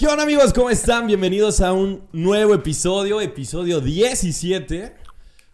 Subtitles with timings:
[0.00, 0.54] ¿Qué onda amigos?
[0.54, 1.06] ¿Cómo están?
[1.06, 4.94] Bienvenidos a un nuevo episodio, episodio 17,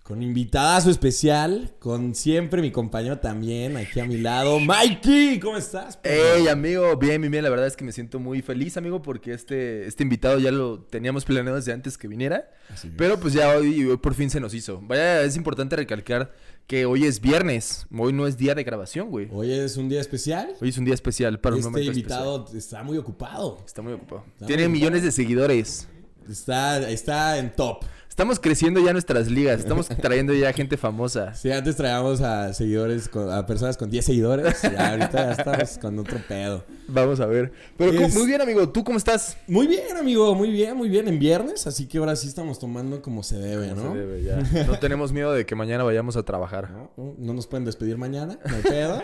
[0.04, 5.98] con invitadazo especial, con siempre mi compañero también aquí a mi lado, Mikey, ¿cómo estás?
[6.04, 9.32] Hey amigo, bien, bien, bien, la verdad es que me siento muy feliz amigo porque
[9.32, 12.94] este, este invitado ya lo teníamos planeado desde antes que viniera, Así es.
[12.96, 14.81] pero pues ya hoy, hoy por fin se nos hizo.
[14.81, 16.32] Vaya, es importante recalcar
[16.66, 19.29] que hoy es viernes, hoy no es día de grabación, güey.
[19.32, 20.54] Hoy es un día especial.
[20.61, 23.58] Hoy es un día especial para un Este momento invitado está muy ocupado.
[23.58, 23.66] especial.
[23.66, 24.25] Está muy ocupado.
[24.34, 25.89] Está Tiene muy millones de seguidores.
[26.29, 27.84] Está, está en top.
[28.16, 31.34] Estamos creciendo ya nuestras ligas, estamos trayendo ya gente famosa.
[31.34, 34.56] Sí, antes traíamos a seguidores, con- a personas con 10 seguidores.
[34.64, 36.64] Y ahorita ya estamos con otro pedo.
[36.89, 37.52] Vamos a ver.
[37.77, 39.36] Pero ¿cómo- Es- muy bien amigo, ¿tú cómo estás?
[39.47, 41.08] Muy bien, amigo, muy bien, muy bien.
[41.08, 43.92] En viernes, así que ahora sí estamos tomando como se debe, ¿no?
[43.92, 44.64] Se debe ya.
[44.64, 46.70] No tenemos miedo de que mañana vayamos a trabajar.
[46.70, 46.91] ¿No?
[47.19, 49.03] No nos pueden despedir mañana, no hay pedo.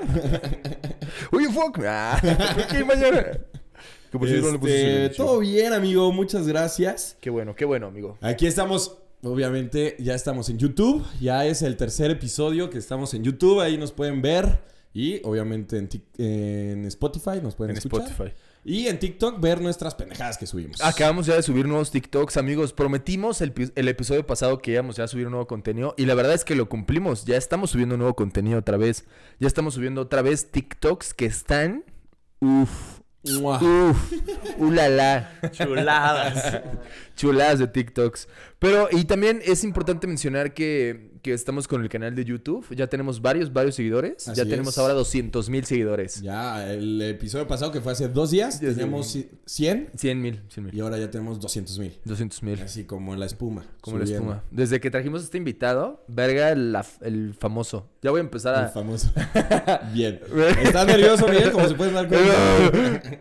[1.33, 1.81] Oye, fuck.
[1.87, 2.19] Ah,
[2.71, 3.27] ¿qué mañana?
[4.11, 7.17] Que por Este, todo bien, amigo, muchas gracias.
[7.21, 8.19] Qué bueno, qué bueno, amigo.
[8.21, 11.05] Aquí estamos, obviamente, ya estamos en YouTube.
[11.21, 13.61] Ya es el tercer episodio que estamos en YouTube.
[13.61, 14.61] Ahí nos pueden ver.
[14.95, 18.09] Y obviamente en, en Spotify nos pueden En escuchar.
[18.09, 18.35] Spotify.
[18.65, 20.81] Y en TikTok ver nuestras pendejadas que subimos.
[20.83, 22.73] Acabamos ya de subir nuevos TikToks, amigos.
[22.73, 25.95] Prometimos el, el episodio pasado que íbamos ya a subir un nuevo contenido.
[25.97, 27.25] Y la verdad es que lo cumplimos.
[27.25, 29.05] Ya estamos subiendo nuevo contenido otra vez.
[29.41, 31.85] Ya estamos subiendo otra vez TikToks que están.
[32.41, 32.92] Uf.
[33.25, 34.13] Uf.
[34.59, 35.31] Ulala.
[35.53, 36.61] Chuladas.
[37.17, 38.29] Chuladas de TikToks.
[38.59, 42.67] Pero, y también es importante mencionar que, que estamos con el canal de YouTube.
[42.75, 44.29] Ya tenemos varios, varios seguidores.
[44.29, 44.79] Así ya tenemos es.
[44.79, 46.21] ahora 200 mil seguidores.
[46.21, 50.71] ya, el episodio pasado que fue hace dos días, Ya teníamos 100 100 mil, 100
[50.73, 51.97] y ahora ya tenemos 200 mil.
[52.05, 52.61] 200 mil.
[52.61, 53.65] Así como la espuma.
[53.81, 54.43] Como la espuma.
[54.51, 57.89] Desde que trajimos este invitado, verga, la- el famoso.
[58.03, 58.69] Ya voy a empezar El a.
[58.69, 59.11] famoso.
[59.95, 60.21] Bien.
[60.63, 61.53] ¿Estás nervioso, Miguel?
[61.53, 62.33] Como se pueden dar cuenta.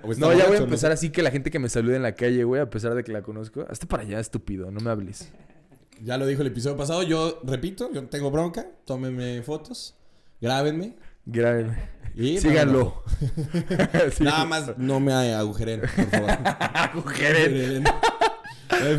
[0.04, 0.60] ¿O está No, ya voy a?
[0.60, 2.96] No empezar así que la gente que me salude en la calle, güey, a pesar
[2.96, 3.64] de que la conozco.
[3.70, 5.32] Hasta para allá, estúpido, no me hables.
[6.04, 7.04] Ya lo dijo el episodio pasado.
[7.04, 8.66] Yo repito, yo tengo bronca.
[8.86, 9.96] Tómenme fotos.
[10.40, 10.96] Grábenme.
[11.26, 11.78] Grábenme.
[12.16, 13.04] Y Síganlo.
[14.18, 14.24] Sí.
[14.24, 16.30] Nada más no me agujeren, por favor.
[16.74, 17.84] Agujeren.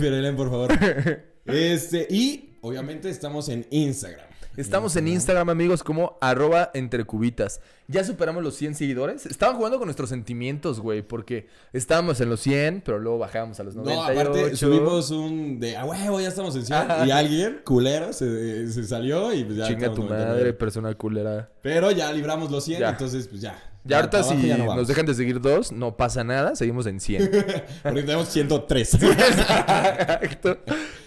[0.01, 0.71] Firelen, por favor.
[1.45, 4.29] Este, y obviamente estamos en Instagram.
[4.57, 7.61] Estamos en Instagram, amigos, como arroba entre cubitas.
[7.89, 9.25] Ya superamos los 100 seguidores.
[9.27, 13.65] Estaban jugando con nuestros sentimientos, güey, porque estábamos en los 100, pero luego bajábamos a
[13.65, 14.21] los No, 98.
[14.21, 16.79] aparte subimos un de a huevo, ya estamos en 100.
[16.79, 17.07] Ajá.
[17.07, 19.69] Y alguien, culero, se, se salió y pues ya.
[19.69, 20.27] Chinga tu en 99.
[20.35, 21.51] madre, persona culera.
[21.63, 22.91] Pero ya libramos los 100, Ya.
[22.91, 23.59] entonces pues ya.
[23.85, 27.01] Ya ahorita si ya no nos dejan de seguir dos, no pasa nada, seguimos en
[27.01, 27.31] 100.
[27.83, 28.95] Porque tenemos 103.
[28.95, 30.59] Exacto.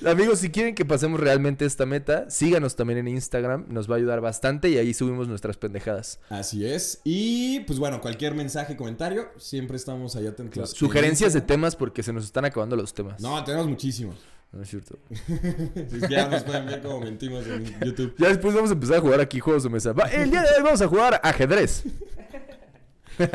[0.05, 3.97] Amigos, si quieren que pasemos realmente esta meta, síganos también en Instagram, nos va a
[3.97, 6.19] ayudar bastante y ahí subimos nuestras pendejadas.
[6.29, 6.99] Así es.
[7.05, 10.71] Y pues bueno, cualquier mensaje, comentario, siempre estamos ahí atentos.
[10.71, 13.21] Sugerencias de temas porque se nos están acabando los temas.
[13.21, 14.15] No, tenemos muchísimos.
[14.51, 14.97] No es cierto.
[15.75, 18.15] Que ya nos pueden ver cómo mentimos en YouTube.
[18.17, 19.91] Ya después vamos a empezar a jugar aquí juegos de mesa.
[19.91, 21.83] Va, el día de hoy vamos a jugar ajedrez.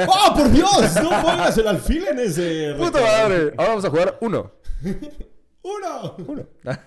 [0.07, 0.95] ¡Oh, por Dios!
[1.03, 2.75] No pongas el alfil en ese.
[2.79, 3.53] ¡Puta madre!
[3.57, 4.53] Ahora vamos a jugar uno.
[5.63, 6.17] ¡Uno!
[6.27, 6.47] Uno.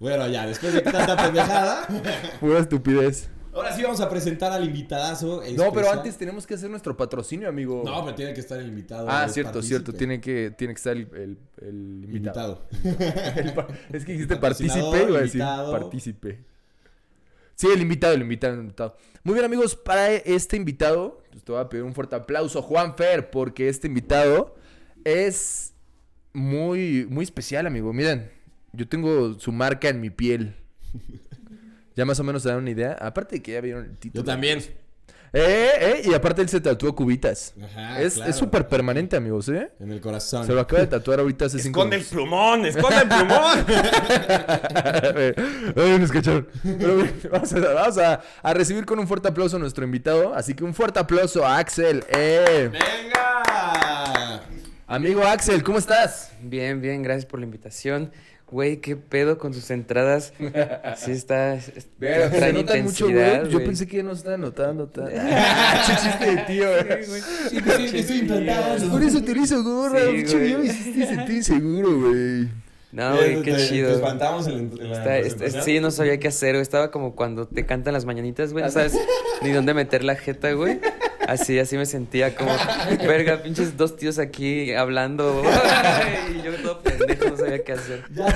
[0.00, 1.88] Bueno, ya, después de tanta pendejada.
[2.38, 3.28] Pura estupidez.
[3.52, 5.42] Ahora sí vamos a presentar al invitadazo.
[5.56, 7.82] No, pero antes tenemos que hacer nuestro patrocinio, amigo.
[7.84, 9.08] No, pero tiene que estar el invitado.
[9.10, 9.80] Ah, el cierto, partícipe.
[9.80, 9.92] cierto.
[9.98, 12.62] Tiene que, tiene que estar el, el- el invitado.
[12.84, 13.66] Invitado.
[13.92, 15.72] Es que dijiste partícipe, iba a decir invitado.
[15.72, 16.44] partícipe.
[17.58, 18.96] Sí, el invitado, el invitado, el invitado.
[19.24, 22.96] Muy bien, amigos, para este invitado, pues te voy a pedir un fuerte aplauso, Juan
[22.96, 24.54] Fer, porque este invitado
[25.04, 25.74] es
[26.32, 27.92] muy, muy especial, amigo.
[27.92, 28.30] Miren,
[28.72, 30.54] yo tengo su marca en mi piel.
[31.96, 32.92] Ya más o menos se dan una idea.
[32.92, 34.22] Aparte de que ya vieron el título.
[34.22, 34.60] Yo también.
[35.32, 37.52] Eh, eh, y aparte él se tatuó cubitas.
[37.62, 38.30] Ajá, es claro.
[38.30, 39.70] es súper permanente, amigos, ¿eh?
[39.78, 40.46] En el corazón.
[40.46, 43.66] Se lo acaba de tatuar ahorita hace cinco Esconde el plumón, esconde el plumón.
[45.76, 46.48] Ay, nos cacharon.
[46.62, 50.34] Pero bien, vamos, a, vamos a- a recibir con un fuerte aplauso a nuestro invitado.
[50.34, 52.04] Así que un fuerte aplauso a Axel.
[52.08, 52.70] ¡Eh!
[52.72, 54.42] ¡Venga!
[54.86, 56.32] Amigo Axel, ¿cómo estás?
[56.40, 58.10] Bien, bien, gracias por la invitación.
[58.50, 60.32] Güey, qué pedo con sus entradas.
[60.96, 61.54] Sí está.
[61.54, 63.48] es- es- Pero se notan mucho, güey.
[63.50, 64.90] Yo pensé que ya no estaba notando.
[65.06, 68.00] Ese chiste de tío, güey.
[68.00, 68.88] Estoy intentando.
[68.90, 70.00] Por eso te lo hizo gorra.
[70.00, 72.48] Sí, video me hiciste sentir inseguro, güey.
[72.90, 73.90] No, güey, qué Te- te chido.
[73.90, 76.62] espantamos en, en la Está- sí, no sabía qué hacer, güey.
[76.62, 78.64] Estaba como cuando te cantan las mañanitas, güey.
[78.64, 78.96] No sabes
[79.42, 80.80] ni dónde meter la jeta, güey.
[81.26, 82.50] Así, así me sentía como,
[83.06, 85.42] verga, pinches dos tíos aquí hablando.
[86.34, 87.07] y yo todo pendejo,
[87.58, 88.04] sabía qué hacer.
[88.14, 88.26] Ya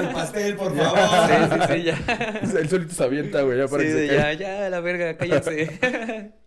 [0.00, 1.68] el pastel, por Sí, favor.
[1.68, 2.40] sí, sí, ya.
[2.60, 3.58] Él solito se avienta, güey.
[3.58, 6.32] Ya para Sí, que se ya, ya, la verga, cállense.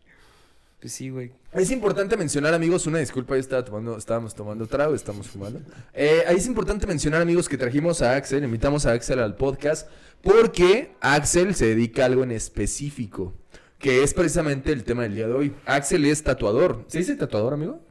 [0.82, 1.34] Pues sí, güey.
[1.52, 5.60] Es importante mencionar, amigos, una disculpa, yo estaba tomando, estábamos tomando trago, estamos fumando.
[5.94, 9.90] Eh, ahí es importante mencionar, amigos, que trajimos a Axel, invitamos a Axel al podcast,
[10.22, 13.34] porque Axel se dedica a algo en específico,
[13.78, 15.54] que es precisamente el tema del día de hoy.
[15.66, 16.86] Axel es tatuador.
[16.88, 17.82] ¿Se dice tatuador, amigo?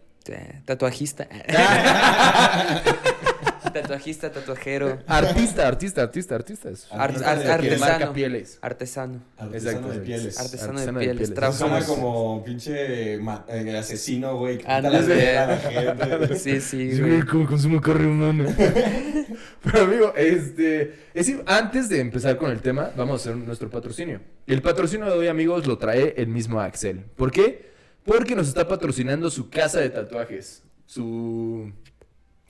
[0.64, 1.28] Tatuajista.
[3.72, 4.98] Tatuajista, tatuajero.
[5.06, 6.70] Artista, artista, artista, artista.
[6.70, 7.78] Es ar- artesano.
[7.78, 8.58] marca pieles.
[8.62, 9.20] Artesano.
[9.36, 10.38] Artesano de pieles.
[10.38, 11.30] Artesano, Artesano de pieles.
[11.30, 11.54] pieles.
[11.56, 14.58] Suena como pinche eh, asesino, güey.
[14.62, 14.78] Gente.
[16.38, 17.22] Sí, sí, Sí, güey.
[17.22, 18.54] como consumo carne humana.
[19.62, 24.20] Pero amigo, este, es, antes de empezar con el tema, vamos a hacer nuestro patrocinio.
[24.46, 27.04] Y el patrocinio de hoy, amigos, lo trae el mismo Axel.
[27.16, 27.68] ¿Por qué?
[28.04, 30.62] Porque nos está patrocinando su casa de tatuajes.
[30.86, 31.72] Su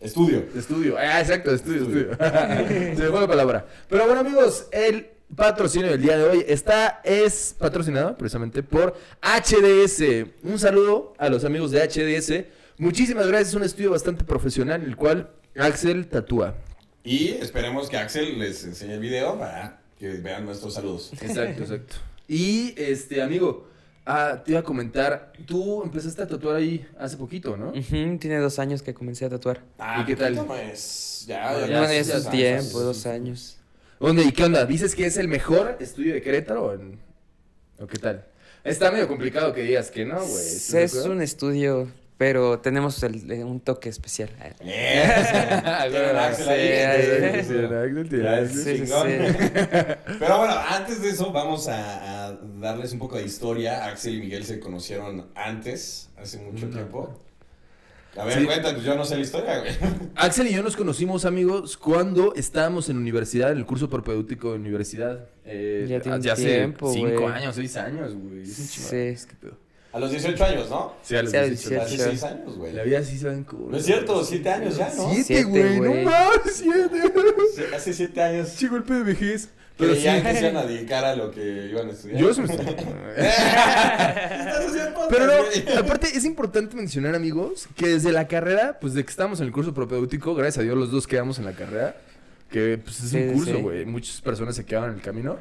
[0.01, 0.45] Estudio.
[0.55, 0.97] estudio.
[0.97, 2.13] Ah, exacto, estudio, Estudio.
[2.13, 2.97] estudio.
[2.97, 3.67] Se me fue la palabra.
[3.89, 10.27] Pero bueno, amigos, el patrocinio del día de hoy está, es patrocinado precisamente por HDS.
[10.45, 12.45] Un saludo a los amigos de HDS.
[12.79, 16.55] Muchísimas gracias, es un estudio bastante profesional, el cual Axel tatúa.
[17.03, 21.13] Y esperemos que Axel les enseñe el video para que vean nuestros saludos.
[21.21, 21.97] Exacto, exacto.
[22.29, 23.68] Y este, amigo,
[24.09, 27.69] ah, te iba a comentar, tú empezaste a tatuar ahí hace poquito, ¿no?
[27.71, 29.61] Ujú, Tiene dos años que comencé a tatuar.
[29.79, 30.35] Ah, ¿Y qué tal?
[30.47, 33.59] Pues, ya, ya, ya, No, ya, ya, dos años.
[34.01, 34.65] ¿Dónde y qué onda?
[34.65, 36.99] ¿Dices que es el mejor estudio de Querétaro o, en-
[37.79, 38.25] o qué tal?
[38.65, 40.29] Está medio complicado que digas que no, güey.
[40.47, 41.89] ¿estás de Es un estudio,
[42.19, 44.29] pero tenemos el- eh, un toque especial.
[48.23, 48.53] Ya es.
[50.19, 53.87] Pero bueno, antes de eso vamos a, a darles un poco de historia.
[53.87, 57.19] Axel y Miguel se conocieron antes, hace mucho tiempo.
[58.17, 58.47] A ver, Sí.
[58.47, 59.71] cuenta, pues yo no sé la historia, güey.
[60.17, 64.59] Axel y yo nos conocimos, amigos, cuando estábamos en universidad, en el curso propedéutico de
[64.59, 65.27] universidad.
[65.45, 68.43] Eh, Ya tiene hace tiempo, cinco años, seis años, güey.
[68.43, 68.97] Es Sí.
[69.07, 69.68] años, qué pedo.
[69.99, 70.93] A los 18 años, ¿no?
[71.03, 71.83] Sí, a los Sí, a los 18.
[71.83, 72.73] Hace 6 años, güey.
[72.73, 73.67] La vida sí se va en culo.
[73.73, 75.09] No es cierto, 7 años ya, ¿no?
[75.11, 76.05] Siete, Siete, güey, güey.
[76.05, 77.13] no mames, siete.
[77.57, 78.57] Sí, Hace 7 años.
[78.57, 79.49] Che, golpe de vejez.
[79.77, 80.23] Pero ya sí.
[80.23, 82.21] que se iban a dedicar a lo que iban a estudiar.
[82.21, 82.79] Yo sí me podcast,
[85.11, 85.33] Pero no,
[85.79, 89.53] aparte es importante mencionar, amigos, que desde la carrera, pues de que estábamos en el
[89.53, 91.97] curso propedéutico, gracias a Dios los dos quedamos en la carrera,
[92.51, 93.63] que pues es Sí, un curso, sí.
[93.63, 95.37] güey, muchas personas se quedaban en el camino.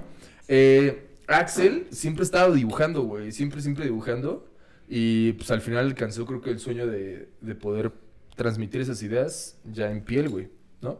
[0.47, 4.47] Eh, Axel siempre estaba dibujando, güey, siempre, siempre dibujando,
[4.87, 7.91] y pues al final alcanzó creo que el sueño de, de poder
[8.35, 10.49] transmitir esas ideas ya en piel, güey,
[10.81, 10.99] ¿no?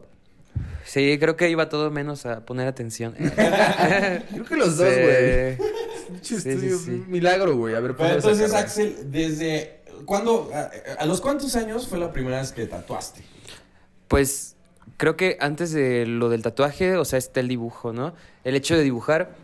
[0.84, 3.14] Sí, creo que iba todo menos a poner atención.
[3.18, 5.56] Creo que los dos, güey.
[6.22, 6.90] Sí, sí, sí.
[6.90, 8.52] un Milagro, güey, a ver, Pero entonces.
[8.54, 9.82] Axel, desde.
[10.04, 10.50] ¿Cuándo?
[10.52, 10.70] A,
[11.02, 13.22] a los cuántos años fue la primera vez que tatuaste?
[14.08, 14.56] Pues
[14.96, 18.14] creo que antes de lo del tatuaje, o sea, está el dibujo, ¿no?
[18.42, 19.36] El hecho de dibujar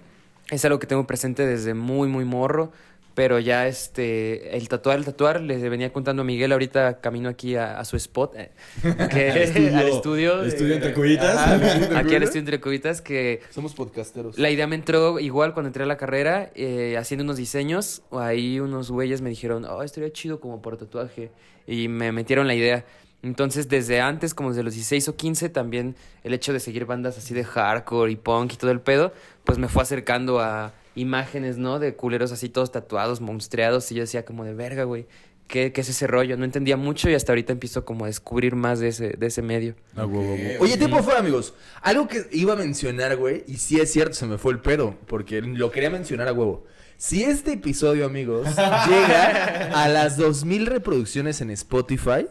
[0.50, 2.72] es algo que tengo presente desde muy, muy morro.
[3.14, 7.54] Pero ya este, el tatuar, el tatuar, les venía contando a Miguel ahorita camino aquí
[7.54, 8.50] a, a su spot, eh,
[8.82, 10.36] que, Al estudio- al estudio.
[10.42, 11.36] de- estudio entre cubitas.
[11.36, 14.36] Ajá, aquí al estudio entre cubitas, que Somos podcasteros.
[14.36, 18.02] la idea me entró igual cuando entré a la carrera, eh, haciendo unos diseños.
[18.10, 21.30] o Ahí unos güeyes me dijeron, oh, estaría chido como por tatuaje.
[21.68, 22.84] Y me metieron la idea.
[23.24, 27.16] Entonces, desde antes, como desde los 16 o 15, también el hecho de seguir bandas
[27.16, 29.14] así de hardcore y punk y todo el pedo,
[29.44, 31.78] pues me fue acercando a imágenes, ¿no?
[31.78, 33.90] De culeros así todos tatuados, monstruados.
[33.90, 35.06] Y yo decía como de verga, güey.
[35.48, 36.36] ¿Qué, ¿Qué es ese rollo?
[36.36, 39.40] No entendía mucho y hasta ahorita empiezo como a descubrir más de ese, de ese
[39.40, 39.74] medio.
[39.96, 40.54] Ah, huevo, huevo.
[40.56, 41.54] Ok, Oye, tiempo fuera, amigos.
[41.80, 44.96] Algo que iba a mencionar, güey, y sí es cierto, se me fue el pedo,
[45.06, 46.66] porque lo quería mencionar a huevo.
[46.98, 52.26] Si este episodio, amigos, llega a las 2000 reproducciones en Spotify,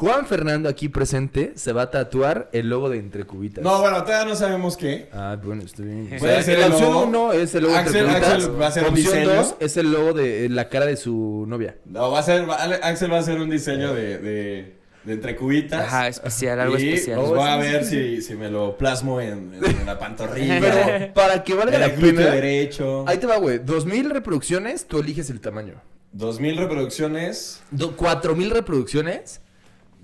[0.00, 3.62] Juan Fernando aquí presente se va a tatuar el logo de Entre Cubitas.
[3.62, 5.10] No, bueno, todavía no sabemos qué.
[5.12, 6.16] Ah, bueno, estoy bien.
[6.18, 7.04] Puede ser la el opción logo.
[7.04, 8.32] 1 es el logo de Axel- Entre Cubitas.
[8.32, 9.34] Axel va a hacer un opción diseño.
[9.34, 11.76] 2 es el logo de la cara de su novia.
[11.84, 12.48] No, va a ser.
[12.48, 15.84] va- Axel va a hacer un diseño de, de, de entre cubitas.
[15.86, 17.18] Ajá, especial, algo y especial.
[17.18, 20.60] Pues Oh, voy a sí, ver si, si me lo plasmo en, en la pantorrilla.
[20.60, 23.04] Pero para que valga en la el glúteo pena, derecho.
[23.06, 23.58] ahí te va, güey.
[23.58, 25.74] 2000 reproducciones, tú eliges el tamaño.
[26.12, 27.60] 2000 reproducciones.
[27.70, 29.42] Do- 4000 reproducciones,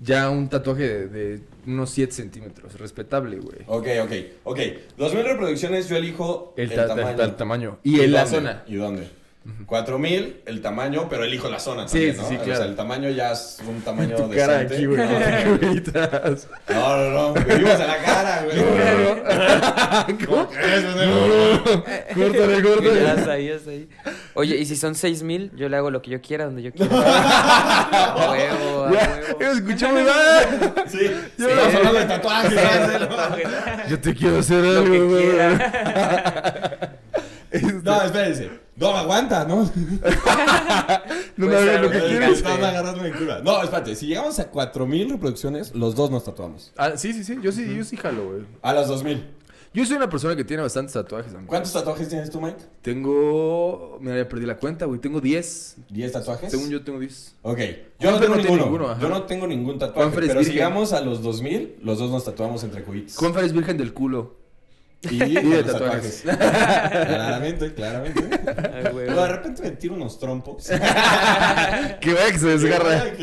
[0.01, 2.79] ya un tatuaje de, de unos 7 centímetros.
[2.79, 3.59] Respetable, güey.
[3.67, 4.11] Ok, ok,
[4.43, 4.59] ok.
[4.97, 7.09] 2000 reproducciones, yo elijo El, el, ta- tamaño.
[7.09, 7.79] el- el tamaño.
[7.83, 8.35] Y en la dónde?
[8.37, 8.63] zona.
[8.67, 9.07] ¿Y dónde?
[9.65, 12.27] 4000, el tamaño, pero elijo la zona Sí, también, sí, ¿no?
[12.27, 12.57] sí, O claro.
[12.59, 14.75] sea, el tamaño ya es un tamaño Tu cara decente.
[14.75, 14.99] aquí, güey.
[16.69, 17.45] No, no, no, no.
[17.45, 18.57] Vivimos a la cara, güey.
[20.25, 21.83] ¿Cómo crees, pendejo?
[22.13, 23.09] Córtale, Ya córtale.
[23.19, 23.89] está ahí, ya está ahí.
[24.39, 26.71] Oye, y si son seis mil, yo le hago lo que yo quiera, donde yo
[26.71, 26.91] quiera.
[28.13, 29.51] A huevo, a huevo.
[29.57, 30.85] escuchamos nada.
[30.87, 30.99] Sí,
[31.39, 32.59] Yo- estamos hablando de tatuajes.
[33.89, 36.93] Yo te quiero hacer Lo algo, que quiera.
[37.49, 38.49] Este, No, espérense.
[38.75, 39.63] No, aguanta, ¿no?
[41.37, 42.37] No Pues, me hagas lo que quieres.
[42.39, 42.59] Están.
[43.43, 46.73] No, espérate, si llegamos a 4000 reproducciones, los dos nos tatuamos.
[46.77, 47.37] Ah, sí, sí, sí.
[47.41, 48.41] Yo sí, yo sí jalo, güey.
[48.61, 49.25] A los 2000.
[49.77, 51.49] Yo soy una persona que tiene bastantes tatuajes, amigo.
[51.49, 52.57] ¿Cuántos tatuajes tienes tú, Mike?
[52.81, 53.99] Tengo.
[54.01, 54.99] Mira, ya perdí la cuenta, güey.
[54.99, 55.77] Tengo 10.
[55.93, 56.49] ¿10 tatuajes?
[56.49, 57.35] Según yo tengo 10.
[57.43, 57.59] Ok.
[57.99, 58.63] Yo no tengo no ninguno.
[58.63, 58.99] ninguno.
[58.99, 60.01] Yo no tengo ningún tatuaje.
[60.01, 60.55] Juanfer es Pero si virgen.
[60.55, 63.17] llegamos a los 2000, los dos nos tatuamos entre cubitos.
[63.17, 64.33] Juanfer es virgen del culo.
[65.11, 66.21] Y, de tatuajes.
[66.23, 68.29] claramente, claramente.
[68.73, 69.05] Ay, güey.
[69.05, 70.69] Pero de repente me tiro unos trompos.
[72.01, 73.13] Que vaya que se desgarra.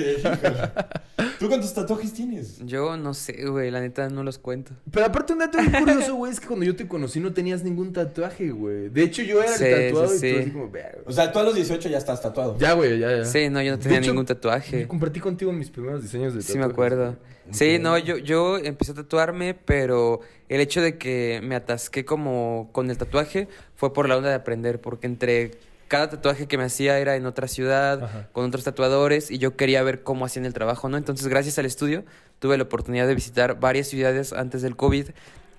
[1.45, 2.59] ¿Tú cuántos tatuajes tienes?
[2.65, 4.73] Yo no sé, güey, la neta no los cuento.
[4.91, 7.63] Pero aparte un dato muy curioso, güey, es que cuando yo te conocí no tenías
[7.63, 8.89] ningún tatuaje, güey.
[8.89, 10.41] De hecho, yo era Sí, el tatuado sí, y tú sí.
[10.41, 10.99] así como, "Verga".
[11.05, 12.57] O sea, tú a los 18 ya estás tatuado.
[12.59, 13.25] Ya, güey, ya, ya.
[13.27, 14.89] Sí, no, yo no tenía hecho, ningún Yo tatuaje.
[14.89, 16.73] compartí contigo mis primeros diseños de Sí, me tatuajes.
[16.73, 17.17] acuerdo.
[17.51, 22.71] Sí, no, yo, yo empecé a tatuarme, pero el hecho de que me atasqué como
[22.73, 25.51] con el tatuaje fue por la onda de aprender, porque entre
[25.89, 28.29] cada tatuaje que me hacía era en otra ciudad, Ajá.
[28.33, 30.97] con otros tatuadores, y yo quería ver cómo hacían el trabajo, ¿no?
[30.97, 32.05] Entonces, gracias al estudio,
[32.39, 35.07] tuve la oportunidad de visitar varias ciudades antes del COVID,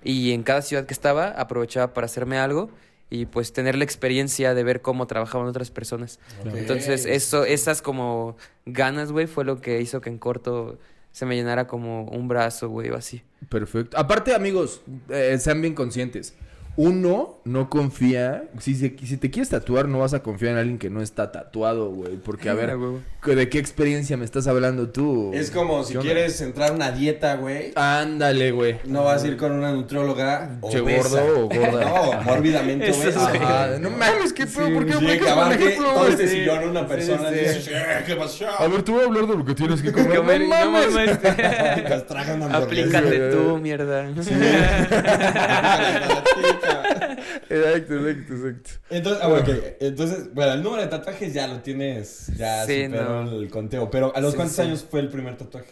[0.04, 2.70] y en cada ciudad que estaba aprovechaba para hacerme algo
[3.10, 6.20] y pues tener la experiencia de ver cómo trabajaban otras personas.
[6.54, 10.78] Entonces, eso, esas como ganas, güey, fue lo que hizo que en corto
[11.12, 13.24] se me llenara como un brazo, güey, o así.
[13.48, 13.98] Perfecto.
[13.98, 16.34] Aparte, amigos, eh, sean bien conscientes.
[16.78, 18.44] Uno no confía.
[18.60, 21.32] Si, se- si te quieres tatuar, no vas a confiar en alguien que no está
[21.32, 22.18] tatuado, güey.
[22.18, 22.76] Porque, a ver.
[23.26, 25.32] ¿de qué experiencia me estás hablando tú?
[25.34, 27.72] Es como si quieres entrar a una dieta, güey.
[27.76, 28.78] Ándale, güey.
[28.86, 31.22] No vas a ir con una nutrióloga Che obesa.
[31.22, 31.86] gordo o gorda.
[31.86, 33.32] No, mórbidamente obesa.
[33.32, 33.38] sí.
[33.42, 36.12] Ajá, no mames, qué pedo, ¿por qué Sí, aplicas ejemplo, todo güey?
[36.12, 36.36] este Sí.
[36.40, 37.44] sillón una persona Sí, y sí.
[37.46, 38.46] dices, "Eh, ¿qué pasó?
[38.60, 40.18] A ver, tú voy a hablar de lo que tienes que comer.
[40.18, 40.94] Comer, no no mames.
[40.94, 41.20] mames.
[42.08, 42.98] Tragan hamburguesa.
[43.00, 44.10] Aplícate tú, mierda.
[47.50, 48.70] Exacto, exacto, exacto.
[48.90, 49.76] Entonces, ah.
[49.80, 53.32] Entonces, bueno, el número de tatuajes ya lo tienes, ya Sí, superó no.
[53.40, 53.90] el conteo.
[53.90, 54.62] Pero, ¿a los Sí, cuántos sí.
[54.62, 55.68] años fue el primer tatuaje?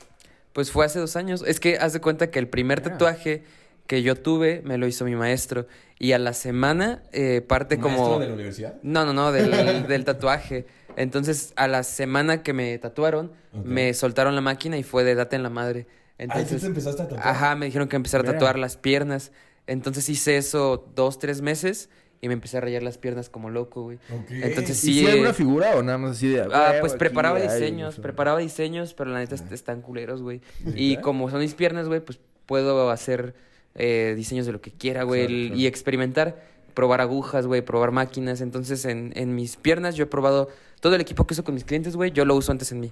[0.54, 1.44] Pues fue hace dos años.
[1.48, 2.84] Es que haz de cuenta que el primer Ah.
[2.84, 3.44] tatuaje
[3.88, 5.68] que yo tuve me lo hizo mi maestro.
[6.00, 8.20] Y a la semana eh, parte ¿Maestro como...
[8.20, 8.76] de la universidad?
[8.84, 9.52] No, no, no, del,
[9.88, 10.66] del tatuaje.
[10.96, 13.32] Entonces, a la semana que me tatuaron,
[13.64, 15.84] me soltaron la máquina y fue de date en la madre.
[15.84, 17.28] ¿tú Entonces, te empezaste a tatuar?
[17.28, 18.34] Ajá, me dijeron que empezar a Mira.
[18.34, 19.32] tatuar las piernas.
[19.68, 21.90] Entonces hice eso dos, tres meses
[22.22, 23.98] y me empecé a rayar las piernas como loco, güey.
[24.14, 24.30] Ok.
[24.32, 25.12] Entonces, ¿Y Sí, si hay eh.
[25.12, 26.42] alguna figura o nada más así de...
[26.54, 30.42] Ah, pues preparaba diseños, preparaba diseños, pero la neta est- están culeros, güey.
[30.76, 33.36] Y como son mis piernas, güey, pues puedo hacer
[33.76, 35.60] eh, diseños de lo que quiera, güey, Claro, el- claro.
[35.62, 36.44] y experimentar,
[36.74, 38.40] probar agujas, güey, probar máquinas.
[38.42, 41.64] Entonces, en, en mis piernas yo he probado todo el equipo que uso con mis
[41.66, 42.92] clientes, güey, yo lo uso antes en mí.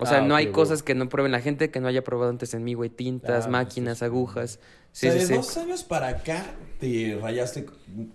[0.00, 0.52] O sea, Ah, no hay güey.
[0.54, 2.90] cosas que no prueben la gente que no haya probado antes en mí, güey.
[2.90, 4.58] Tintas, Ah, pues, máquinas, agujas.
[4.62, 5.34] O Sí, sea, sí, de sí.
[5.34, 6.46] dos años para acá
[6.80, 7.66] te rayaste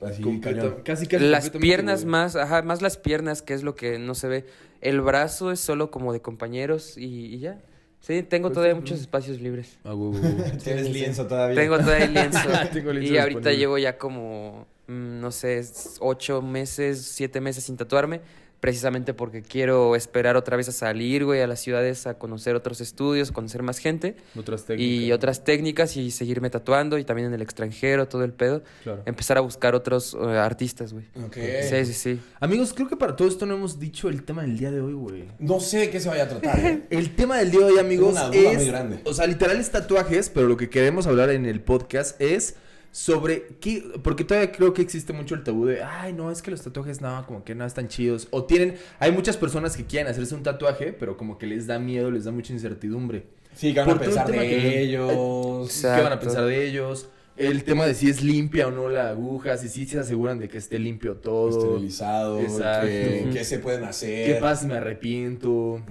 [0.01, 0.75] así cañón.
[0.83, 2.11] Casi, casi Las piernas güey.
[2.11, 4.45] más, ajá, más las piernas, que es lo que no se ve.
[4.81, 7.61] El brazo es solo como de compañeros y, y ya.
[8.01, 8.91] Sí, tengo todavía Perfecto.
[8.93, 9.77] muchos espacios libres.
[9.83, 10.13] Ah, huevo.
[10.63, 11.55] Tienes Sí, sí, lienzo todavía.
[11.59, 12.39] Tengo todavía el lienzo.
[12.73, 13.57] Tengo lienzo y ahorita disponible.
[13.57, 15.63] llevo ya como, mm, no sé,
[16.01, 18.21] ocho meses, siete meses sin tatuarme.
[18.65, 22.81] Precisamente porque quiero esperar otra vez a salir, güey, a las ciudades a conocer otros
[22.81, 25.03] estudios, conocer más gente Otras técnicas.
[25.03, 28.63] y otras técnicas y seguirme tatuando y también en el extranjero, todo el pedo.
[28.81, 29.03] Claro.
[29.05, 31.05] Empezar a buscar otros eh, artistas, güey.
[31.23, 31.37] Ok.
[31.69, 32.19] Sí, sí, sí.
[32.39, 34.93] Amigos, creo que para todo esto no hemos dicho el tema del día de hoy,
[34.93, 35.25] güey.
[35.37, 36.57] No sé de qué se vaya a tratar.
[36.57, 36.81] ¿eh?
[36.89, 38.57] El tema del día de hoy, amigos, Tengo una duda es...
[38.57, 38.99] muy grande.
[39.03, 42.55] O sea, literal es tatuajes, pero lo que queremos hablar en el podcast es
[42.95, 43.83] sobre qué...
[44.03, 47.01] Porque todavía creo que existe mucho el tabú de, ay, no, es que los tatuajes
[47.01, 48.29] no, como que no están chidos.
[48.31, 48.77] O tienen...
[48.99, 52.23] Hay muchas personas que quieren hacerse un tatuaje, pero como que les da miedo, les
[52.23, 53.25] da mucha incertidumbre.
[53.53, 55.79] Sí, ¿qué van a Por pensar de que- ellos?
[55.81, 57.09] ¿Qué van a pensar de ellos?
[57.37, 60.47] El tema de si es limpia o no la aguja, si sí se aseguran de
[60.47, 61.49] que esté limpio todo.
[61.49, 64.25] Esterilizado, que, que se pueden hacer.
[64.35, 65.81] ¿Qué pasa si me arrepiento?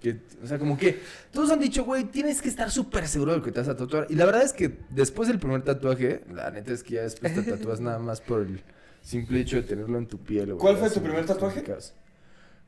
[0.00, 3.38] Que, o sea, como que todos han dicho, güey, tienes que estar súper seguro de
[3.38, 4.06] lo que te vas a tatuar.
[4.10, 7.34] Y la verdad es que después del primer tatuaje, la neta es que ya después
[7.34, 8.60] te tatúas nada más por el
[9.00, 10.46] simple hecho de tenerlo en tu piel.
[10.46, 11.64] güey, ¿Cuál fue tu primer tatuaje?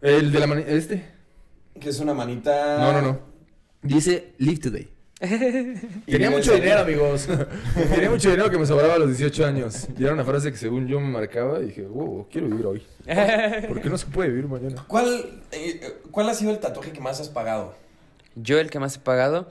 [0.01, 1.05] El de la mani- ¿Este?
[1.79, 2.79] Que es una manita.
[2.79, 3.21] No, no, no.
[3.83, 4.89] Dice Live Today.
[6.07, 7.29] Tenía mucho dinero, amigos.
[7.91, 9.87] Tenía mucho dinero que me sobraba a los 18 años.
[9.97, 12.87] Y era una frase que según yo me marcaba y dije, wow, quiero vivir hoy.
[13.69, 14.85] ¿Por qué no se puede vivir mañana?
[14.89, 17.75] ¿Cuál, eh, ¿Cuál ha sido el tatuaje que más has pagado?
[18.35, 19.49] Yo el que más he pagado,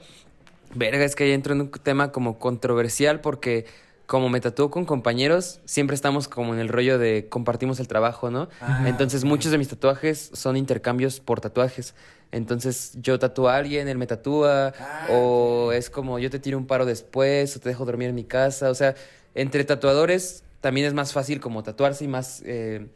[0.74, 3.64] verga, es que ahí entro en un tema como controversial porque
[4.06, 8.30] como me tatúo con compañeros, siempre estamos como en el rollo de compartimos el trabajo,
[8.30, 8.48] ¿no?
[8.60, 11.94] Ah, Entonces muchos de mis tatuajes son intercambios por tatuajes.
[12.34, 16.58] Entonces yo tatúo a alguien, él me tatúa, Ah, o es como yo te tiro
[16.58, 18.70] un paro después, o te dejo dormir en mi casa.
[18.70, 18.94] O sea,
[19.34, 22.86] entre tatuadores también es más fácil como tatuarse y más eh,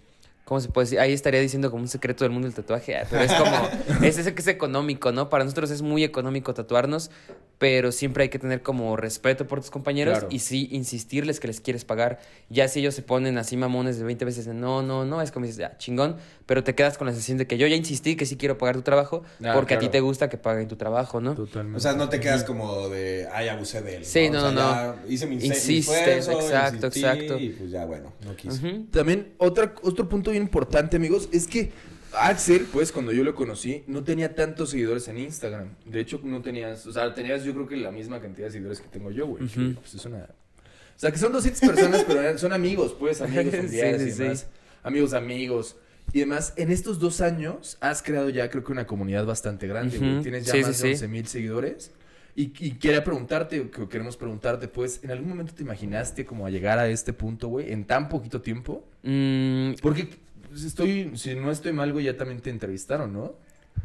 [0.49, 0.99] ¿Cómo se puede decir?
[0.99, 3.69] Ahí estaría diciendo como un secreto del mundo del tatuaje, ah, pero es como,
[4.03, 5.29] es ese que es económico, ¿no?
[5.29, 7.11] Para nosotros es muy económico tatuarnos,
[7.59, 10.29] pero siempre hay que tener como respeto por tus compañeros Claro.
[10.31, 12.21] y sí insistirles que les quieres pagar.
[12.49, 15.33] Ya si ellos se ponen así mamones de 20 veces de no, no, no, es
[15.33, 18.15] como dices, ah, chingón, pero te quedas con la sensación de que yo ya insistí
[18.15, 20.77] que sí quiero pagar tu trabajo Ah, porque a ti te gusta que paguen tu
[20.77, 21.35] trabajo, ¿no?
[21.35, 21.77] Totalmente.
[21.79, 24.05] O sea, no te quedas como de, ay, abusé de él.
[24.05, 25.89] Sí, O no, sea, no, ya Hice mi, mi Insistes,
[26.29, 27.39] esfuerzo, exacto, insistí, exacto.
[27.39, 28.85] Y pues ya, bueno, no quise.
[28.93, 31.73] También otra, otro punto bien importante, amigos, es que
[32.13, 35.69] Axel, pues cuando yo lo conocí, no tenía tantos seguidores en Instagram.
[35.85, 38.81] De hecho, no tenías, o sea, tenías yo creo que la misma cantidad de seguidores
[38.81, 39.47] que tengo yo, güey.
[39.47, 39.75] que, Ujú.
[39.75, 40.19] pues, es una...
[40.25, 44.13] O sea, que son 200 personas, pero son amigos, pues, amigos Sí, familiares sí, y
[44.13, 44.23] sí.
[44.23, 44.47] demás.
[44.83, 45.77] Amigos, amigos.
[46.13, 49.99] Y además, en estos dos años has creado ya creo que una comunidad bastante grande,
[49.99, 50.15] güey.
[50.15, 50.23] Ujú.
[50.23, 51.05] Tienes ya Sí, más sí, de sí.
[51.05, 51.91] 11 mil seguidores.
[52.35, 56.47] Y, y quería preguntarte, o que queremos preguntarte, pues, ¿en algún momento te imaginaste como
[56.47, 58.85] a llegar a este punto, güey, en tan poquito tiempo?
[59.03, 60.09] Mm, Porque
[60.55, 63.35] estoy, si no estoy mal, güey, ya también te entrevistaron, ¿no?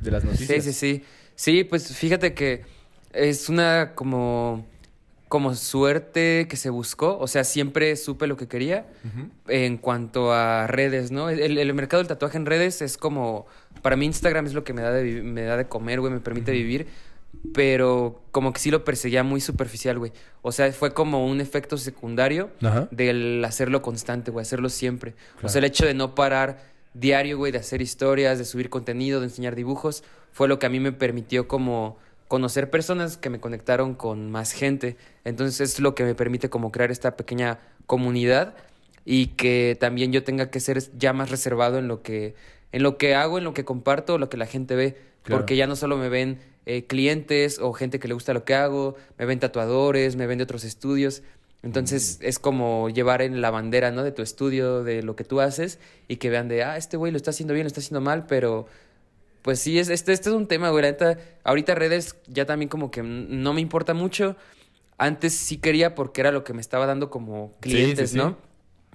[0.02, 0.64] De las Sí, noticias.
[0.64, 1.04] sí, sí.
[1.36, 2.64] Sí, pues fíjate que
[3.12, 4.66] es una como,
[5.28, 7.18] como suerte que se buscó.
[7.18, 8.86] O sea, siempre supe lo que quería
[9.48, 11.30] en cuanto a redes, ¿no?
[11.30, 13.46] El, el mercado del tatuaje en redes es como,
[13.82, 16.20] para mí Instagram es lo que me da de, me da de comer, güey, me
[16.20, 16.88] permite vivir.
[17.54, 20.12] Pero como que sí lo perseguía muy superficial, güey.
[20.42, 22.88] O sea, fue como un efecto secundario Ajá.
[22.92, 25.14] del hacerlo constante, güey, hacerlo siempre.
[25.42, 29.20] O sea, el hecho de no parar diario, güey, de hacer historias, de subir contenido,
[29.20, 31.98] de enseñar dibujos, fue lo que a mí me permitió como
[32.28, 34.98] conocer personas que me conectaron con más gente.
[35.24, 38.56] Entonces es lo que me permite como crear esta pequeña comunidad
[39.06, 42.36] y que también yo tenga que ser ya más reservado en lo que
[42.72, 45.40] en lo que hago, en lo que comparto, lo que la gente ve, Claro.
[45.40, 48.54] porque ya no solo me ven eh, clientes o gente que le gusta lo que
[48.54, 51.24] hago, me ven tatuadores, me ven de otros estudios.
[51.62, 54.04] Entonces es como llevar en la bandera, ¿no?
[54.04, 57.12] De tu estudio, de lo que tú haces y que vean de, ah, este güey
[57.12, 58.68] lo está haciendo bien, lo está haciendo mal, pero
[59.44, 60.84] pues sí, es, este, este es un tema, güey.
[60.84, 64.36] la neta, ahorita redes ya también como que no me importa mucho.
[64.98, 68.18] Antes sí quería porque era lo que me estaba dando como clientes, sí, sí.
[68.18, 68.38] ¿no?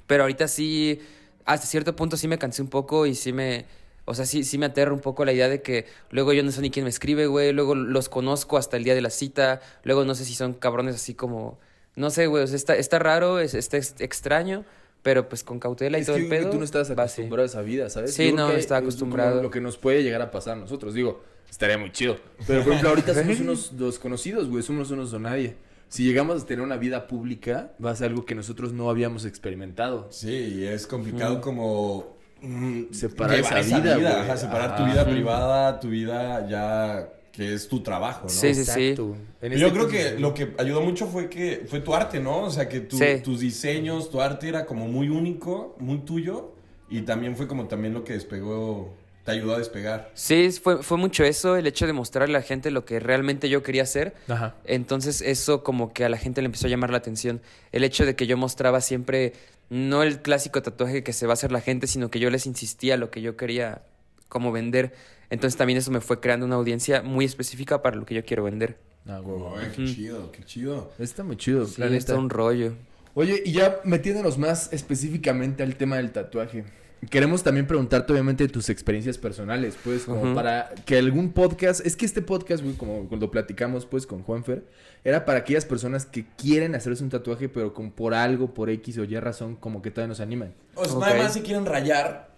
[0.06, 1.00] Pero ahorita sí,
[1.44, 3.66] hasta cierto punto sí me cansé un poco y sí me...
[4.08, 6.50] O sea, sí, sí me aterra un poco la idea de que luego yo no
[6.50, 7.52] sé ni quién me escribe, güey.
[7.52, 9.60] Luego los conozco hasta el día de la cita.
[9.84, 11.58] Luego no sé si son cabrones así como...
[11.96, 12.44] No sé, güey.
[12.44, 14.64] O sea, está, está raro, es, está ex- extraño.
[15.02, 16.44] Pero pues con cautela y Es todo que, el pedo.
[16.46, 16.92] que tú no así.
[16.92, 18.14] acostumbrado a esa vida, ¿sabes?
[18.14, 19.42] Sí, no, que estaba es como acostumbrado.
[19.42, 20.92] Lo que nos puede llegar a pasar a nosotros.
[20.94, 22.16] Digo, estaría muy chido.
[22.46, 24.62] Pero, por ejemplo, ahorita somos unos desconocidos, güey.
[24.62, 25.56] Somos unos don nadie.
[25.88, 29.24] Si llegamos a tener una vida pública, va a ser algo que nosotros no habíamos
[29.24, 30.08] experimentado.
[30.10, 32.17] Sí, y es complicado como...
[32.40, 34.92] mm, Separar esa vida, ajá, separar tu Ajá.
[34.92, 38.28] vida privada, tu vida ya que es tu trabajo, ¿no?
[38.30, 38.94] Sí, sí, sí.
[38.96, 42.42] Yo este creo que lo que ayudó mucho fue que fue tu arte, ¿no?
[42.42, 43.20] O sea, que tu- Sí.
[43.22, 46.52] tus diseños, tu arte era como muy único, muy tuyo.
[46.90, 48.92] Y también fue como también lo que despegó,
[49.24, 50.10] te ayudó a despegar.
[50.14, 53.48] Sí, fue, fue mucho eso, el hecho de mostrarle a la gente lo que realmente
[53.50, 54.14] yo quería hacer.
[54.26, 54.56] Ajá.
[54.64, 57.40] Entonces eso como que a la gente le empezó a llamar la atención.
[57.72, 59.34] El hecho de que yo mostraba siempre
[59.70, 62.46] no el clásico tatuaje que se va a hacer la gente, sino que yo les
[62.46, 63.82] insistía lo que yo quería
[64.28, 64.94] como vender.
[65.30, 68.44] Entonces también eso me fue creando una audiencia muy específica para lo que yo quiero
[68.44, 68.78] vender.
[69.06, 69.54] Ah, huevo.
[69.58, 70.92] Ay, qué chido, qué chido.
[70.98, 71.66] Está muy chido.
[71.66, 72.06] Sí, la es neta.
[72.06, 72.74] todo un rollo.
[73.14, 76.64] Oye, y ya metiéndonos más específicamente al tema del tatuaje.
[77.10, 82.04] Queremos también preguntarte, obviamente, tus experiencias personales, pues, como para que algún podcast, es que
[82.04, 84.64] este podcast, güey, como cuando platicamos, pues, con Juanfer,
[85.04, 88.98] era para aquellas personas que quieren hacerse un tatuaje, pero con por algo, por X
[88.98, 90.54] o Y razón, como que todavía nos animan.
[90.74, 92.30] O sea, nada más se quieren rayar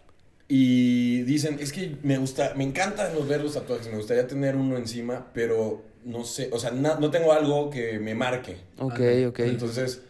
[0.47, 4.57] y dicen, es que me gusta, me encantan los ver los tatuajes, me gustaría tener
[4.57, 8.57] uno encima, pero no sé, o sea, na- no tengo algo que me marque.
[8.79, 9.39] Ok, ok.
[9.41, 10.03] Entonces,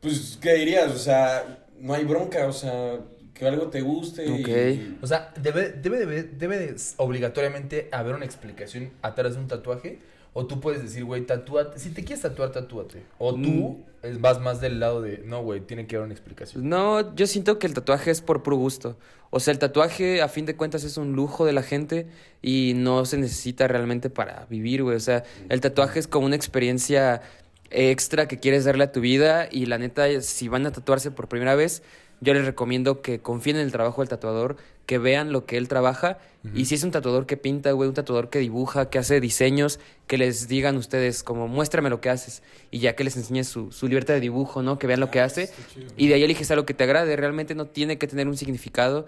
[0.00, 0.92] pues, ¿qué dirías?
[0.92, 2.98] O sea, no hay bronca, o sea,
[3.34, 4.24] que algo te guste.
[4.26, 4.48] y- Ok.
[4.48, 9.48] y- O sea, debe, debe, debe, debe de obligatoriamente haber una explicación atrás de un
[9.48, 9.98] tatuaje.
[10.36, 11.78] O tú puedes decir, güey, tatúate.
[11.78, 13.04] Si te quieres tatuar, tatúate.
[13.18, 14.20] O tú Mm.
[14.20, 16.68] vas más del lado de, no, güey, tiene que haber una explicación.
[16.68, 18.96] No, yo siento que el tatuaje es por puro gusto.
[19.30, 22.06] O sea, el tatuaje a fin de cuentas es un lujo de la gente
[22.42, 24.96] y no se necesita realmente para vivir, güey.
[24.96, 27.22] O sea, el tatuaje es como una experiencia
[27.70, 31.28] extra que quieres darle a tu vida y la neta, si van a tatuarse por
[31.28, 31.82] primera vez,
[32.24, 34.56] yo les recomiendo que confíen en el trabajo del tatuador,
[34.86, 36.18] que vean lo que él trabaja
[36.52, 39.80] y si es un tatuador que pinta, güey, un tatuador que dibuja, que hace diseños,
[40.06, 43.72] que les digan ustedes como muéstrame lo que haces y ya que les enseñe su,
[43.72, 44.78] su libertad de dibujo, ¿no?
[44.78, 45.50] Que vean lo que hace
[45.96, 47.16] y de ahí eliges algo que te agrade.
[47.16, 49.06] Realmente no tiene que tener un significado.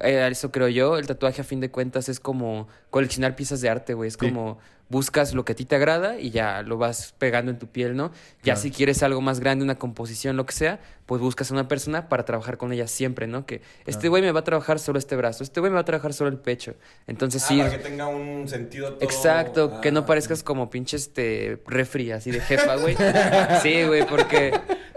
[0.00, 0.96] Eh, eso creo yo.
[0.96, 4.08] El tatuaje, a fin de cuentas, es como coleccionar piezas de arte, güey.
[4.08, 4.58] Es como
[4.90, 7.94] buscas lo que a ti te agrada y ya lo vas pegando en tu piel,
[7.96, 8.10] ¿no?
[8.38, 8.60] Ya Claro.
[8.60, 12.08] si quieres algo más grande, una composición, lo que sea, pues buscas a una persona
[12.08, 13.44] para trabajar con ella siempre, ¿no?
[13.46, 15.84] Que este güey me va a trabajar solo este brazo, este güey me va a
[15.84, 16.74] trabajar solo el pecho.
[17.06, 17.58] Entonces Ah, sí.
[17.58, 19.02] para que tenga un sentido todo.
[19.02, 20.06] Exacto, que no Ah.
[20.06, 22.96] parezcas como pinche este refri así de jefa, güey.
[23.62, 24.52] Sí, güey, porque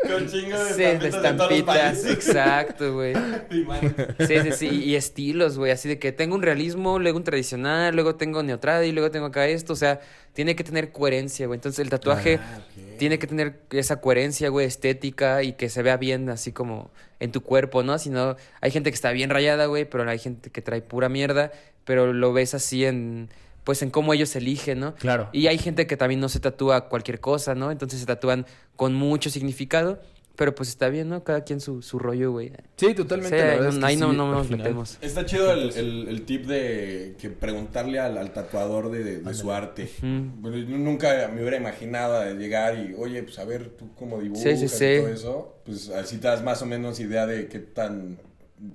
[0.08, 2.12] Con chingo de sí, de estampitas de todos los estampitas, países.
[2.12, 3.14] exacto, güey.
[4.28, 7.94] Sí, sí, sí, y estilos, güey, así de que tengo un realismo, luego un tradicional,
[7.96, 10.00] luego tengo neotrad y luego tengo acá esto, o sea,
[10.34, 11.58] tiene que tener coherencia, güey.
[11.58, 12.62] Entonces el tatuaje Ah,
[12.98, 17.32] tiene que tener esa coherencia, güey, estética y que se vea bien así como en
[17.32, 17.98] tu cuerpo, ¿no?
[18.00, 21.10] Si no, hay gente que está bien rayada, güey, pero hay gente que trae pura
[21.10, 21.52] mierda,
[21.86, 23.30] pero lo ves así en,
[23.64, 24.96] pues en cómo ellos eligen, ¿no?
[24.96, 25.30] Claro.
[25.34, 27.72] Y hay gente que también no se tatúa cualquier cosa, ¿no?
[27.72, 28.46] Entonces se tatúan
[28.76, 30.00] con mucho significado,
[30.36, 31.24] pero pues está bien, ¿no?
[31.24, 32.52] Cada quien su, su rollo, güey.
[32.78, 33.38] Sí, totalmente.
[33.38, 34.60] Sí, la ahí no, es que ahí no, sí, no al nos final.
[34.64, 34.98] metemos.
[35.02, 39.34] Está chido el, el, el tip de que preguntarle al, al tatuador de, de- de
[39.36, 39.84] su arte.
[40.00, 40.08] Ujú.
[40.40, 44.20] Bueno, yo nunca me hubiera imaginado de llegar y, oye, pues a ver tú cómo
[44.20, 44.86] dibujas Sí, sí, sí.
[44.86, 45.56] y todo eso.
[45.66, 48.18] Pues así te das más o menos idea de qué tan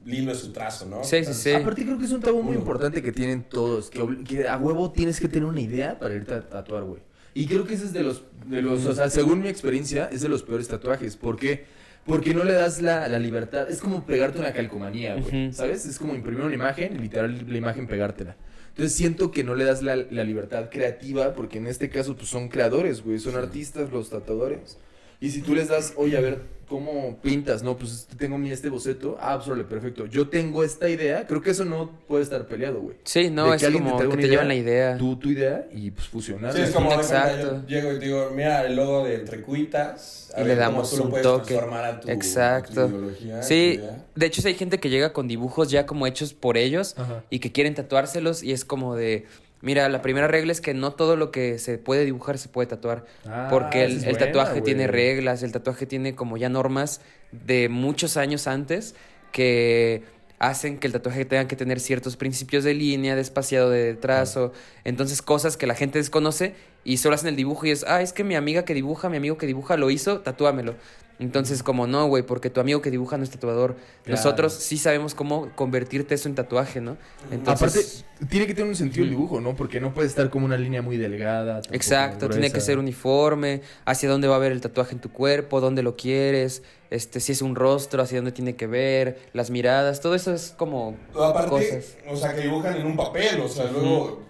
[0.05, 1.05] lindo es su trazo, ¿no?
[1.05, 1.53] Sí, sí, sí.
[1.53, 5.21] Aparte creo que es un tabú muy importante que tienen todos, que, a huevo tienes
[5.21, 7.01] que tener una idea para irte a tatuar, güey.
[7.35, 10.23] Y creo que ese es de los, de los, o sea, según mi experiencia, es
[10.23, 11.17] de los peores tatuajes.
[11.17, 11.67] ¿Por qué?
[12.07, 13.69] Porque no le das la, la libertad.
[13.69, 15.53] Es como pegarte una calcomanía, güey.
[15.53, 15.85] ¿Sabes?
[15.85, 18.37] Es como imprimir una imagen y literal la imagen pegártela.
[18.71, 22.29] Entonces siento que no le das la, la libertad creativa, porque en este caso pues
[22.29, 24.79] son creadores, güey, son artistas los tatuadores.
[25.21, 27.63] Y si tú les das, oye, a ver, ¿cómo pintas?
[27.63, 29.17] No, pues tengo mi este boceto.
[29.21, 30.07] Ah, pues perfecto.
[30.07, 31.27] Yo tengo esta idea.
[31.27, 32.97] Creo que eso no puede estar peleado, güey.
[33.05, 34.99] Sí, no, De es que alguien como que te llevan la idea, idea.
[34.99, 36.53] Tú tu idea y pues fusionar.
[36.53, 37.63] Sí, es como Exacto.
[37.67, 40.31] yo llego y te digo, mira el logo de Entre Cuitas.
[40.37, 41.47] a Y ver le cómo damos tú lo un puedes toque.
[41.55, 42.81] transformar a tu, Exacto.
[42.83, 44.05] a tu ideología, Sí, tu idea.
[44.15, 47.25] de hecho hay gente que llega con dibujos ya como hechos por ellos Ajá.
[47.31, 49.25] y que quieren tatuárselos y es como de,
[49.67, 52.69] mira, la primera regla es que no todo lo que se puede dibujar se puede
[52.69, 53.05] tatuar.
[53.27, 57.01] Ah, Porque el, buena, tatuaje tiene reglas, el tatuaje tiene como ya normas
[57.33, 58.95] de muchos años antes
[59.33, 60.05] que
[60.39, 64.53] hacen que el tatuaje tenga que tener ciertos principios de línea, de espaciado de trazo,
[64.85, 68.13] entonces cosas que la gente desconoce y solo hacen el dibujo y es, ah, es
[68.13, 70.77] que mi amiga que dibuja, mi amigo que dibuja lo hizo, tatúamelo.
[71.19, 73.77] Entonces, como no, güey, porque tu amigo que dibuja no es tatuador.
[74.05, 74.17] Claro.
[74.17, 76.99] Nosotros sí sabemos cómo convertirte eso en tatuaje, ¿no?
[77.31, 79.57] Entonces, Aparte, tiene que tener un sentido el dibujo, ¿no?
[79.57, 81.63] Porque no puede estar como una línea muy delgada.
[81.73, 85.61] Exacto, tiene que ser uniforme, hacia dónde va a ver el tatuaje en tu cuerpo,
[85.61, 90.01] dónde lo quieres, este, si es un rostro, hacia dónde tiene que ver, las miradas,
[90.01, 91.97] todo eso es como Aparte, cosas.
[92.09, 94.23] o sea, que dibujan en un papel, o sea, luego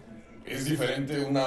[0.45, 1.45] es diferente una,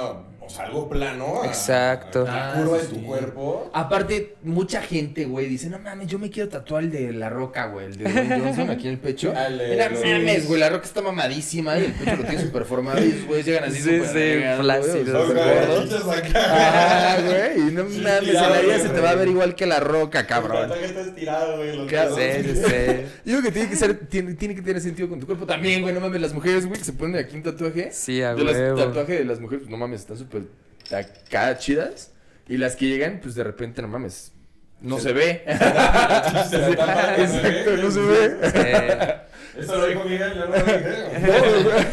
[0.50, 1.42] sea, algo plano.
[1.42, 2.22] a- Exacto.
[2.22, 3.00] a La Ah, curva sí, de tu sí.
[3.02, 3.70] cuerpo.
[3.72, 7.66] Aparte, mucha gente, güey, dice, no mames, yo me quiero tatuar el de La Roca,
[7.66, 9.32] güey, el de Dwayne Johnson aquí en el pecho.
[9.36, 12.24] Ah, el de Mira, los- mames, güey, La Roca está mamadísima y el pecho lo
[12.24, 16.34] tiene súper formado y esos güeyes llegan así Sí, súper sí, flácidos, güey, Los.
[16.34, 18.92] Ah, güey, y no mames, en la vida se güey.
[18.94, 20.62] te va a ver igual que La Roca, El cabrón.
[20.68, 21.76] tatuaje está estirado, güey.
[21.76, 23.04] los sí, sí.
[23.24, 25.94] Digo que tiene que ser, tiene, tiene que tener sentido con tu cuerpo también, güey,
[25.94, 27.90] no mames, las mujeres, güey, que se ponen aquí un tatuaje.
[27.92, 28.78] Sí, a las huevo.
[28.78, 30.39] tatuajes de las mujeres, pues no mames, están súper
[30.90, 32.12] acá chidas.
[32.48, 34.32] Y las que llegan, pues de repente, no mames,
[34.80, 35.44] no se ve.
[35.48, 36.70] Se no se ve.
[37.22, 38.36] Exacto, no se ve.
[38.42, 39.60] Sí.
[39.60, 40.80] Eso lo dijo Miguel, yo no lo dije.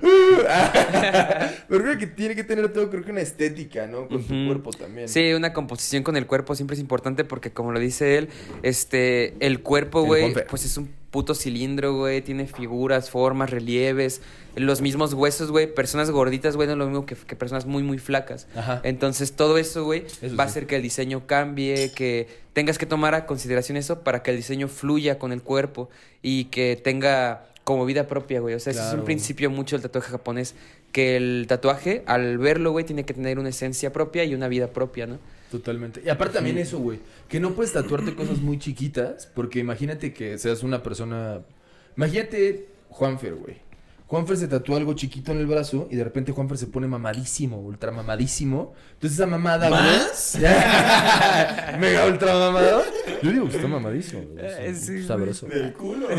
[1.68, 4.08] Pero creo que tiene que tener todo, creo que una estética, ¿no?
[4.08, 4.46] Con tu Ujú.
[4.46, 5.08] cuerpo también.
[5.08, 8.28] Sí, una composición con el cuerpo siempre es importante porque como lo dice él,
[8.62, 14.22] este, el cuerpo, güey, pues es un puto cilindro, güey, tiene figuras, formas, relieves,
[14.54, 17.82] los mismos huesos, güey, personas gorditas, güey, no es lo mismo que, que personas muy,
[17.82, 18.46] muy flacas.
[18.54, 18.80] Ajá.
[18.84, 22.86] Entonces todo eso, güey, Eso va a hacer que el diseño cambie, que tengas que
[22.86, 25.90] tomar a consideración eso para que el diseño fluya con el cuerpo
[26.22, 28.54] y que tenga como vida propia, güey.
[28.54, 30.54] O sea, ese es un principio mucho del tatuaje japonés,
[30.92, 34.68] que el tatuaje, al verlo, güey, tiene que tener una esencia propia y una vida
[34.68, 35.18] propia, ¿no?
[35.50, 36.00] Totalmente.
[36.04, 40.38] Y aparte también eso, güey, que no puedes tatuarte cosas muy chiquitas, porque imagínate que
[40.38, 41.40] seas una persona...
[41.96, 43.56] Imagínate Juanfer, güey.
[44.10, 47.58] Juanfer se tatúa algo chiquito en el brazo y de repente Juanfer se pone mamadísimo,
[47.60, 48.72] ultra mamadísimo.
[48.94, 49.80] Entonces esa mamada, güey...
[49.80, 50.36] ¿Más?
[51.78, 52.82] Mega ultra mamado.
[53.22, 54.44] Yo digo que está mamadísimo, güey.
[54.44, 55.46] Eh, Es sí, sabroso.
[55.46, 56.08] Del culo.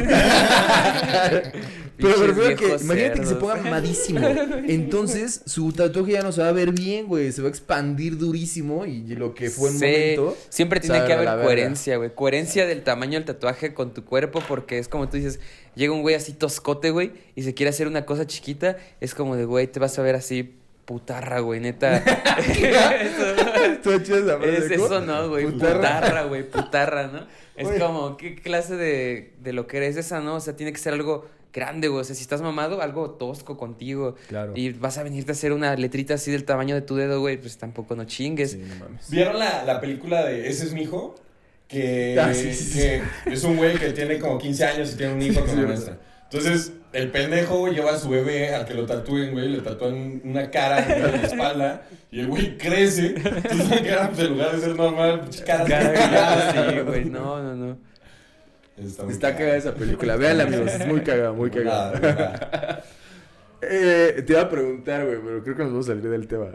[1.98, 3.40] Pero me refiero a que, viejos imagínate que se cerdos.
[3.44, 4.20] ponga mamadísimo.
[4.68, 7.32] Entonces, su tatuaje ya no se va a ver bien, güey.
[7.34, 10.38] Se va a expandir durísimo y lo que fue en Sí, momento.
[10.50, 12.16] Siempre tiene sabe que haber coherencia, güey.
[12.16, 15.40] Coherencia del tamaño del tatuaje con tu cuerpo, porque es como tú dices,
[15.76, 19.36] llega un güey así toscote, güey, y se quiere hacer una cosa chiquita, es como
[19.36, 20.56] de, güey, te vas a ver así
[20.86, 21.98] putarra, güey, neta.
[23.02, 25.46] Esa frase, es eso, ¿no, güey?
[25.46, 25.76] Putarra.
[26.02, 27.28] Putarra, güey, putarra, ¿no?
[27.56, 27.80] Es Güey.
[27.80, 30.36] como, ¿qué clase de, de lo que eres esa, no?
[30.36, 32.02] O sea, tiene que ser algo grande, güey.
[32.02, 34.16] O sea, si estás mamado, algo tosco contigo.
[34.30, 34.54] Claro.
[34.56, 37.38] Y vas a venirte a hacer una letrita así del tamaño de tu dedo, güey,
[37.38, 38.52] pues tampoco no chingues.
[38.52, 39.10] Sí, no mames.
[39.10, 41.16] ¿Vieron la, la película de Ese es mi hijo?
[41.72, 42.80] Que, Ah, sí, sí, sí.
[43.24, 45.68] que es un güey que tiene como 15 años y tiene un hijo con la
[45.68, 45.98] maestra.
[46.32, 50.50] Entonces, el pendejo lleva a su bebé al que lo tatúen, güey, le tatúan una
[50.50, 53.16] cara en la espalda y el güey crece.
[53.16, 55.66] Entonces, la cara, pues, en lugar de ser normal, pinche cara.
[55.66, 57.06] Cara, sí, güey.
[57.06, 57.78] No, no, no.
[59.10, 60.16] Está, cagada esa película.
[60.16, 60.72] Véanla, amigos.
[60.72, 62.84] Es muy cagada, muy cagada.
[63.64, 66.48] Eh, te iba a preguntar, güey, pero creo que nos vamos a salir del tema.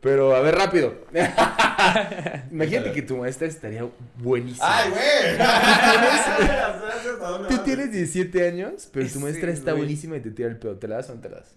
[0.00, 0.94] Pero, a ver, rápido.
[2.50, 3.86] Imagínate que tu maestra estaría
[4.16, 4.66] buenísima.
[4.66, 5.38] ¡Ay, güey!
[7.48, 10.76] Tú tienes 17 años, pero tu Sí, maestra está buenísima y te tira el pedo.
[10.78, 11.54] ¿Te la das o no te la das?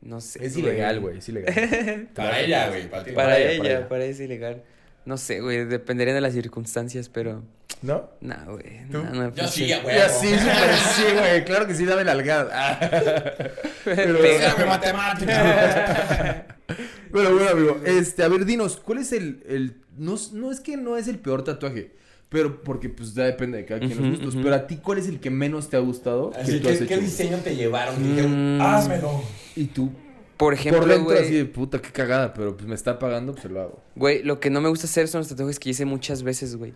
[0.00, 0.44] No sé.
[0.44, 2.08] Es ilegal, güey, es ilegal.
[2.14, 2.88] Para ella, güey.
[2.88, 3.04] Para.
[3.04, 4.62] Para, Para ella, para ella es ilegal.
[5.04, 7.44] No sé, güey, dependería de las circunstancias, pero.
[7.82, 8.10] ¿No?
[8.20, 8.86] Nah, güey.
[8.92, 8.98] ¿Tú?
[9.02, 9.96] nah, no, Yo sí, pinche- güey.
[9.96, 11.44] Ya sí, sí, güey.
[11.44, 12.50] Claro que sí, dame nalgada.
[12.52, 12.78] Ah.
[13.84, 16.44] Pero, Pégame matemáticas.
[17.12, 20.60] Pero bueno, amigo, este, a ver, dinos, ¿cuál es el, el, no, es- no es
[20.60, 21.92] que no es el peor tatuaje,
[22.28, 25.08] pero porque pues ya depende de cada quien los gustos, pero a ti, ¿cuál es
[25.08, 28.00] el que menos te ha gustado Así, que tú has ¿qué, diseño te llevaron?
[28.00, 28.60] Dijeron, Mm.
[28.60, 29.22] házmelo.
[29.56, 29.90] Y tú,
[30.36, 31.36] Por ejemplo, por dentro así güey.
[31.38, 33.82] de puta, qué cagada, pero pues me está pagando, pues se lo hago.
[33.96, 36.72] Güey, lo que no me gusta hacer son los tatuajes que hice muchas veces, güey.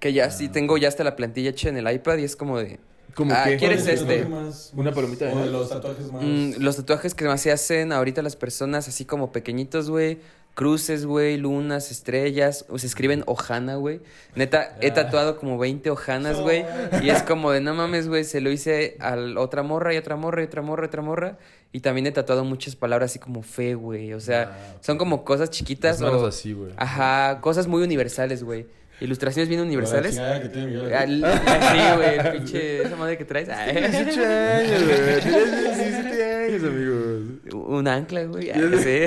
[0.00, 2.58] Que ya sí tengo ya hasta la plantilla hecha en el iPad y es como
[2.58, 2.80] de.
[3.14, 3.56] ¿Cómo Ah, que?
[3.56, 4.18] ¿quieres ¿Cuál es este?
[4.22, 5.52] tatuaje más- Una palomita de O de nada.
[5.52, 6.22] los tatuajes más.
[6.22, 10.18] mm, los tatuajes que más se hacen ahorita las personas, así como pequeñitos, güey.
[10.54, 12.64] Cruces, güey, lunas, estrellas.
[12.68, 14.00] O se escriben Ojana, güey.
[14.34, 14.94] Neta, he Ah.
[14.94, 16.64] tatuado como 20 Ojanas, güey.
[17.02, 19.96] Y es como de, no mames, güey, se lo hice a la otra morra y
[19.96, 21.38] otra morra y otra morra y otra morra.
[21.72, 24.12] Y también he tatuado muchas palabras así como fe, güey.
[24.12, 26.00] O sea, Ah, son como cosas chiquitas.
[26.00, 26.72] Las manos o- así, güey.
[26.76, 28.66] Ajá, cosas muy universales, güey.
[29.00, 30.16] Ilustraciones bien universales.
[30.16, 30.94] La chingada que tiene Miguel.
[30.94, 31.20] Al-
[31.72, 33.48] Sí, güey, el pinche, esa madre que traes.
[33.48, 33.74] Ay.
[33.76, 35.20] 18 años, güey.
[35.20, 37.20] Tienes 17 años, amigos.
[37.54, 38.46] Un ancla, güey.
[38.46, 39.06] Ya sí.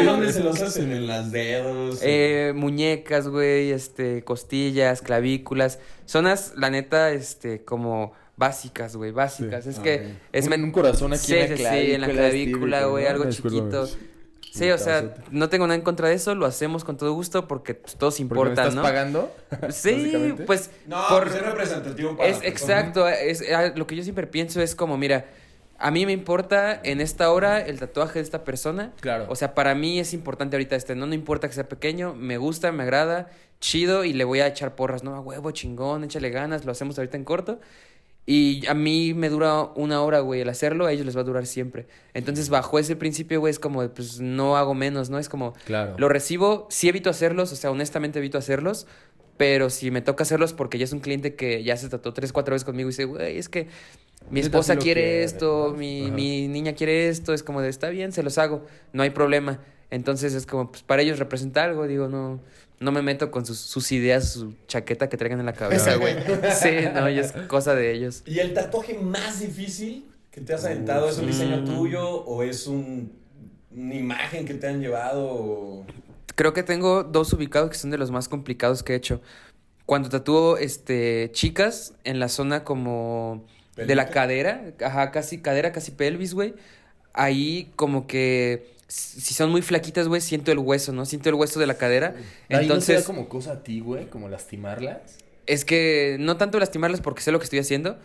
[0.00, 0.92] ¿Y dónde se los hacen?
[0.92, 1.98] ¿En las dedos?
[2.02, 5.78] Eh, muñecas, güey, este, costillas, clavículas.
[6.06, 9.64] Zonas, la neta, este, como básicas, güey, básicas.
[9.64, 9.70] Sí.
[9.70, 10.02] Es Ah, que ok.
[10.32, 11.94] es un, un corazón aquí Sí, en la sí, sí, clavícula.
[11.94, 13.88] en la clavícula, güey, algo chiquito.
[14.52, 17.48] Sí, o sea, no tengo nada en contra de eso, lo hacemos con todo gusto
[17.48, 18.82] porque pues, todos Porque me importan, estás ¿no?
[18.82, 19.34] pagando.
[19.70, 23.42] Sí, pues No, por- pues es representativo para Es la exacto, es,
[23.74, 25.24] lo que yo siempre pienso es como, mira,
[25.78, 28.92] a mí me importa en esta hora el tatuaje de esta persona.
[29.00, 29.24] Claro.
[29.30, 32.36] O sea, para mí es importante ahorita este, no, no importa que sea pequeño, me
[32.36, 36.28] gusta, me agrada, chido y le voy a echar porras, no, a huevo, chingón, échale
[36.28, 37.58] ganas, lo hacemos ahorita en corto.
[38.24, 41.24] Y a mí me dura una hora, güey, el hacerlo, a ellos les va a
[41.24, 41.86] durar siempre.
[42.14, 45.18] Entonces, bajo ese principio, güey, es como, pues no hago menos, ¿no?
[45.18, 45.96] Es como, Claro.
[45.98, 48.86] lo recibo, sí evito hacerlos, o sea, honestamente evito hacerlos,
[49.36, 52.32] pero si me toca hacerlos porque ya es un cliente que ya se trató tres,
[52.32, 53.66] cuatro veces conmigo y dice, güey, es que
[54.30, 55.76] mi esposa quiere quiere, esto, ¿no?
[55.76, 59.10] mi, mi niña quiere esto, es como de, está bien, se los hago, no hay
[59.10, 59.58] problema.
[59.90, 62.40] Entonces es como, pues para ellos representa algo, digo, no,
[62.82, 66.14] no me meto con sus, sus ideas, su chaqueta que traigan en la cabeza, güey.
[66.54, 68.22] Sí, no, y es cosa de ellos.
[68.26, 71.64] ¿Y el tatuaje más difícil que te has aventado es un diseño Mm.
[71.64, 73.12] tuyo o es un,
[73.70, 75.24] una imagen que te han llevado?
[75.30, 75.86] o-
[76.34, 79.20] Creo que tengo dos ubicados que son de los más complicados que he hecho.
[79.86, 83.44] Cuando tatúo este, chicas en la zona como
[83.76, 86.54] de la cadera, ajá, casi cadera, casi pelvis, güey.
[87.12, 91.06] Ahí como que si son muy flaquitas, güey, siento el hueso, ¿no?
[91.06, 92.14] Siento el hueso de la cadera.
[92.50, 95.16] Entonces, como cosa a ti, güey, como lastimarlas.
[95.46, 97.98] es que no tanto lastimarlas porque sé lo que estoy haciendo,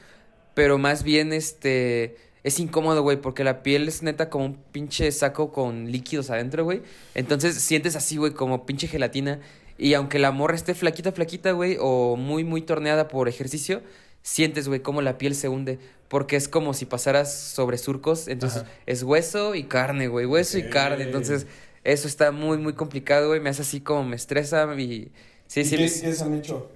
[0.53, 5.11] pero más bien este es incómodo, güey, porque la piel es neta como un pinche
[5.11, 6.81] saco con líquidos adentro, güey.
[7.15, 9.41] Entonces sientes así, güey, como pinche gelatina.
[9.77, 13.81] Y aunque la morra esté flaquita, flaquita, güey, o muy, muy torneada por ejercicio,
[14.27, 15.79] sientes, güey, cómo la piel se hunde.
[16.09, 18.27] Porque es como si pasaras sobre surcos.
[18.27, 18.71] Entonces Ajá.
[18.85, 21.03] es hueso y carne, güey, hueso y carne.
[21.03, 21.47] Entonces
[21.83, 23.39] eso está muy, muy complicado, güey.
[23.39, 25.11] Me hace así como me estresa y...
[25.47, 26.69] Sí, ¿Y sí, qué, se han hecho?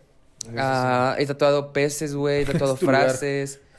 [0.58, 3.60] Ah, he tatuado peces, güey, he tatuado frases.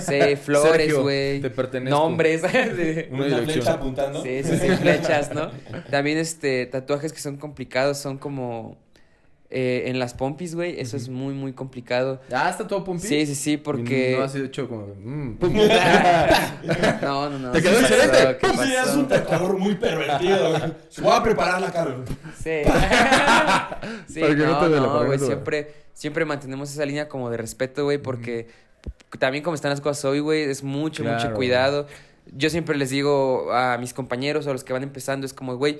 [0.00, 1.40] Sí, flores, güey.
[1.42, 1.98] te pertenezco.
[1.98, 2.40] Nombres.
[2.42, 4.22] de- Una flecha apuntando.
[4.22, 5.50] Sí, sí, sí, flechas, ¿no?
[5.90, 8.78] También este, tatuajes que son complicados son como
[9.56, 10.80] eh, en las pompis, güey.
[10.80, 12.20] Eso es muy, muy complicado.
[12.32, 13.06] Ah, está todo pompi.
[13.06, 14.16] Sí, sí, sí, porque.
[14.18, 14.88] No has hecho como.
[14.88, 15.38] mm.
[17.00, 17.52] No, no, no.
[17.52, 18.38] ¿Te quedó excelente?
[18.40, 20.50] ¿Qué Pues sí, es un tatuador muy pervertido.
[20.50, 20.72] güey.
[20.88, 21.94] Se voy a preparar la cara.
[22.36, 22.62] Sí.
[24.12, 25.20] sí, Para que no no, te dé la no, güey.
[25.20, 28.48] Siempre, siempre mantenemos esa línea como de respeto, güey, porque
[29.20, 31.86] también como están las cosas hoy, güey, es mucho, mucho cuidado.
[32.32, 35.54] Yo siempre les digo a mis compañeros o a los que van empezando, es como,
[35.54, 35.78] güey,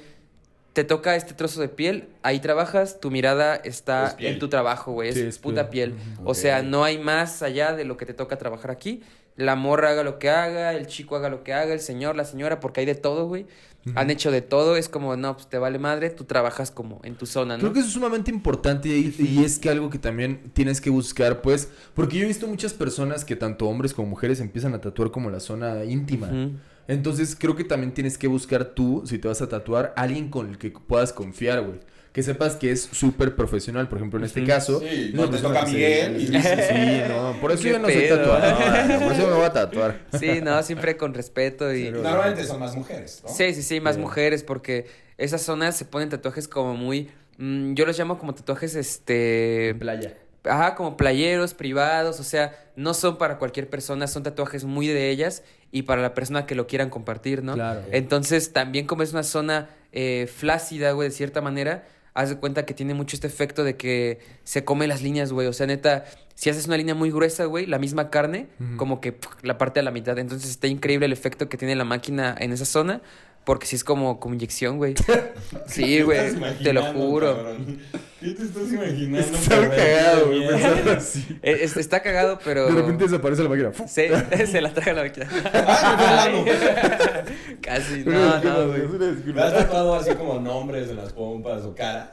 [0.74, 5.08] te toca este trozo de piel, ahí trabajas, tu mirada está en tu trabajo, güey,
[5.08, 5.94] es, Sí, es puta piel.
[6.24, 9.00] O sea, no hay más allá de lo que te toca trabajar aquí.
[9.36, 12.24] La morra haga lo que haga, el chico haga lo que haga, el señor, la
[12.24, 13.46] señora, porque hay de todo, güey.
[13.94, 17.16] Han hecho de todo, es como, no, pues te vale madre, tú trabajas como en
[17.16, 17.60] tu zona, ¿no?
[17.60, 20.88] Creo que eso es sumamente importante y, y es que algo que también tienes que
[20.88, 24.80] buscar, pues, porque yo he visto muchas personas que tanto hombres como mujeres empiezan a
[24.80, 26.28] tatuar como la zona íntima.
[26.28, 26.52] Ujú.
[26.88, 30.50] Entonces creo que también tienes que buscar tú, si te vas a tatuar, alguien con
[30.50, 31.80] el que puedas confiar, güey.
[32.12, 34.78] Que sepas que es súper profesional, por ejemplo, en este caso.
[34.78, 37.78] Sí, no una te toca Miguel y Sí, dices, sí, no, por eso ¿Qué yo
[37.80, 38.54] no soy tatuador,
[39.02, 40.00] por eso me voy a tatuar.
[40.20, 41.86] Sí, no, siempre con respeto y...
[41.86, 43.30] Pero- Normalmente son más mujeres, ¿no?
[43.30, 44.00] Sí, sí, sí, más Sí.
[44.00, 44.86] mujeres, porque
[45.18, 47.10] esas zonas se ponen tatuajes como muy...
[47.38, 49.74] mm, yo los llamo como tatuajes, este...
[49.80, 50.14] Playa.
[50.44, 55.10] Ajá, como playeros, privados, o sea, no son para cualquier persona, son tatuajes muy de
[55.10, 55.42] ellas
[55.74, 57.54] y para la persona que lo quieran compartir, ¿no?
[57.54, 57.82] Claro.
[57.90, 61.84] Entonces, también como es una zona eh, flácida, güey, de cierta manera,
[62.14, 65.48] haz de cuenta que tiene mucho este efecto de que se come las líneas, güey.
[65.48, 66.04] O sea, neta,
[66.36, 69.82] si haces una línea muy gruesa, güey, la misma carne, como que la parte a
[69.82, 70.16] la mitad.
[70.16, 73.02] Entonces, está increíble el efecto que tiene la máquina en esa zona,
[73.44, 74.94] porque sí es como, como inyección, güey.
[75.66, 77.34] Sí, ¿Qué güey, te lo juro.
[77.34, 77.80] cabrón?
[78.24, 79.36] ¿Qué te estás imaginando?
[79.36, 80.48] Está cagado, güey,
[80.96, 81.26] así.
[81.42, 82.66] Eh, es- está cagado, pero...
[82.66, 83.72] De repente desaparece la máquina.
[83.86, 85.26] Se, se la traga la máquina.
[85.30, 87.24] Me fue
[87.60, 88.82] Casi, no, no, güey,
[89.26, 92.08] ¿Me has tatuado así como nombres de las pompas o caras?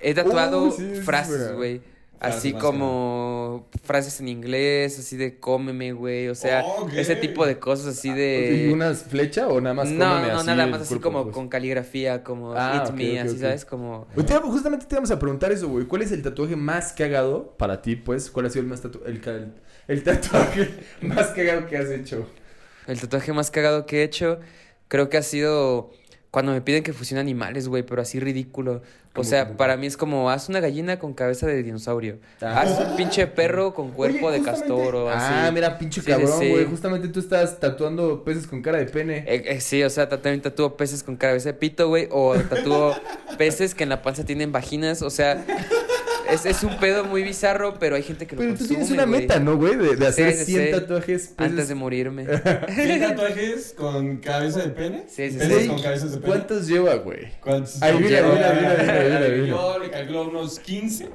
[0.00, 1.80] He tatuado sí, frases, güey.
[2.20, 6.28] Frases Así como frases en inglés, así de cómeme, güey.
[6.28, 6.64] O sea,
[6.96, 8.70] ese tipo de cosas así ¿Y de.
[8.72, 11.34] una flecha o nada más no, cómeme no, así nada más así cuerpo, como pues?
[11.34, 13.38] con caligrafía, como Ah, hit ok, me, así.
[13.38, 13.64] ¿sabes?
[13.64, 14.06] Como.
[14.26, 15.84] Te- justamente te vamos a preguntar eso, güey.
[15.86, 18.30] ¿Cuál es el tatuaje más cagado para ti, pues?
[18.30, 19.52] ¿Cuál ha sido el más tatu el, ca- el,
[19.88, 20.70] el tatuaje
[21.02, 22.26] más cagado que has hecho?
[22.86, 24.40] El tatuaje más cagado que he hecho,
[24.88, 25.90] creo que ha sido
[26.34, 28.82] cuando me piden que fusione animales, güey, pero así ridículo.
[29.12, 29.82] O ¿Cómo, sea, cómo, para cómo?
[29.82, 32.18] mí es como, haz una gallina con cabeza de dinosaurio.
[32.42, 32.62] Ah.
[32.62, 35.26] Haz un pinche perro con cuerpo Oye, de castor o así.
[35.32, 36.50] Ah, mira, pinche Sí, cabrón, sí.
[36.50, 36.64] güey.
[36.64, 39.18] Justamente tú estás tatuando peces con cara de pene.
[39.28, 42.08] Eh, eh, sí, o sea, ta- también tatúo peces con cabeza de pito, güey.
[42.10, 42.92] O tatúo
[43.38, 45.02] peces que en la panza tienen vaginas.
[45.02, 45.44] O sea,
[46.30, 48.90] es, es un pedo muy bizarro, pero hay gente que lo Pero tú consume, tienes
[48.92, 49.20] una güey.
[49.20, 49.76] meta, ¿no, güey?
[49.76, 50.70] De, de hacer Sí, sí, 100 sí.
[50.72, 51.50] tatuajes peces.
[51.50, 52.26] Antes de morirme.
[52.74, 55.04] ¿Qué tatuajes con cabeza de pene?
[55.08, 55.68] Sí, sí, ¿Penes sí.
[55.68, 56.26] con cabezas de pene?
[56.32, 57.32] ¿Cuántos lleva, güey?
[57.40, 57.82] ¿Cuántos?
[57.82, 58.52] Ahí viene, viene,
[59.08, 59.48] viene, viene.
[59.48, 61.08] Yo le calculo unos 15.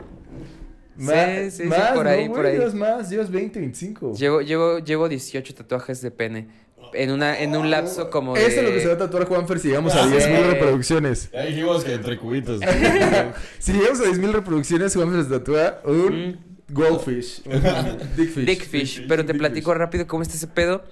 [1.00, 2.30] Sí, sí, sí, más, por ¿no, ahí, güey?
[2.36, 2.58] por ahí.
[2.58, 4.14] Llevas más, llevas 20, 25.
[4.16, 6.48] Llevo, llevo, llevo 18 tatuajes de pene.
[6.94, 8.46] En, una, en un lapso como de...
[8.46, 10.44] Eso es lo que se va a tatuar Juanfer si llegamos a Ah, 10.000 sí.
[10.52, 11.32] reproducciones.
[11.32, 12.60] Ya dijimos que entre cubitos.
[13.60, 16.32] Si llegamos a 10.000 reproducciones, Juanfer se tatúa un
[16.70, 16.74] Mm.
[16.74, 17.42] goldfish.
[17.46, 18.46] Un dickfish.
[18.46, 19.08] Dickfish.
[19.08, 20.84] Pero te platico rápido cómo está ese pedo.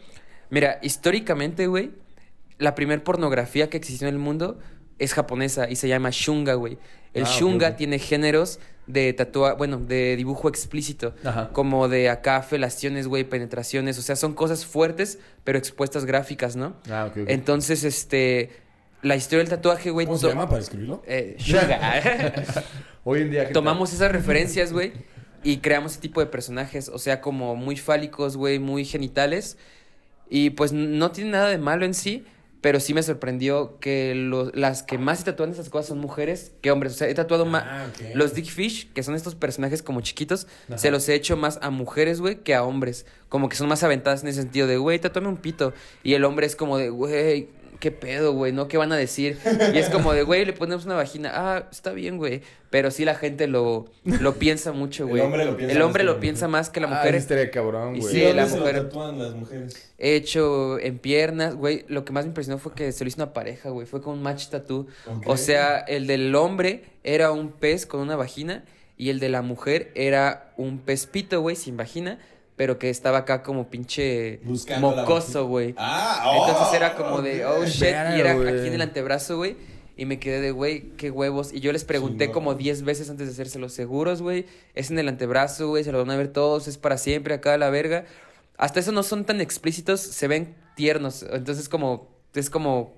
[0.50, 1.92] Mira, históricamente, güey,
[2.58, 4.58] la primer pornografía que existió en el mundo
[5.00, 6.78] es japonesa y se llama shunga, güey.
[7.14, 11.14] El Ah, shunga tiene géneros de tatua, bueno, de dibujo explícito.
[11.24, 11.50] Ajá.
[11.52, 14.00] Como de acá felaciones, güey, penetraciones.
[14.00, 16.76] O sea, son cosas fuertes, pero expuestas gráficas, ¿no?
[16.90, 17.28] Ah, ok.
[17.28, 18.50] Entonces, este.
[19.04, 20.08] La historia del tatuaje, güey.
[20.08, 21.04] ¿Cómo se llama para escribirlo?
[21.06, 21.38] Eh.
[23.04, 23.48] Hoy en día.
[23.48, 24.92] ¿qué Tomamos esas referencias, güey,
[25.44, 26.90] y creamos ese tipo de personajes.
[26.90, 29.58] O sea, como muy fálicos, güey, muy genitales.
[30.30, 32.26] Y pues no tiene nada de malo en sí,
[32.68, 36.52] pero sí me sorprendió que lo- las que más se tatúan esas cosas son mujeres
[36.62, 36.92] que hombres.
[36.92, 37.64] O sea, he tatuado más.
[37.66, 38.08] Ah, ok.
[38.14, 40.78] Los Dickfish, que son estos personajes como chiquitos, Ajá.
[40.78, 43.06] se los he hecho más a mujeres, güey, que a hombres.
[43.30, 45.74] Como que son más aventadas en ese sentido de, güey, tatúame un pito.
[46.04, 47.48] Y el hombre es como de, güey,
[47.80, 48.52] ¿qué pedo, güey?
[48.52, 48.68] ¿No?
[48.68, 49.38] ¿Qué van a decir?
[49.74, 51.32] Y es como de, güey, le ponemos una vagina.
[51.34, 52.42] Ah, está bien, güey.
[52.70, 55.22] Pero sí la gente lo, lo piensa mucho, El güey.
[55.22, 56.60] hombre lo piensa El más hombre que la lo piensa mujer.
[56.60, 57.16] más que la Ah, mujer.
[57.16, 58.14] estaría cabrón, Y güey.
[58.14, 59.94] sí, ¿Y dónde la se lo mujer- tatúan las mujeres?
[59.98, 61.86] He hecho en piernas, güey.
[61.88, 63.88] Lo que más me impresionó fue que se lo hizo una pareja, güey.
[63.88, 64.88] Fue con un match tattoo.
[65.26, 68.66] O sea, el del hombre era un pez con una vagina
[68.98, 72.20] y el de la mujer era un pez pito, güey, sin vagina,
[72.58, 75.76] pero que estaba acá como pinche Buscando mocoso, güey.
[75.78, 79.56] Ah, oh, Entonces era como de, oh shit, y era aquí en el antebrazo, güey.
[79.96, 81.54] Y me quedé de, güey, qué huevos.
[81.54, 84.46] Y yo les pregunté como 10 veces antes de hacérselos seguros, güey.
[84.74, 87.54] Es en el antebrazo, güey, se lo van a ver todos, es para siempre acá
[87.54, 88.06] a la verga.
[88.58, 91.24] Hasta eso no son tan explícitos, se ven tiernos.
[91.32, 92.96] Entonces como, es como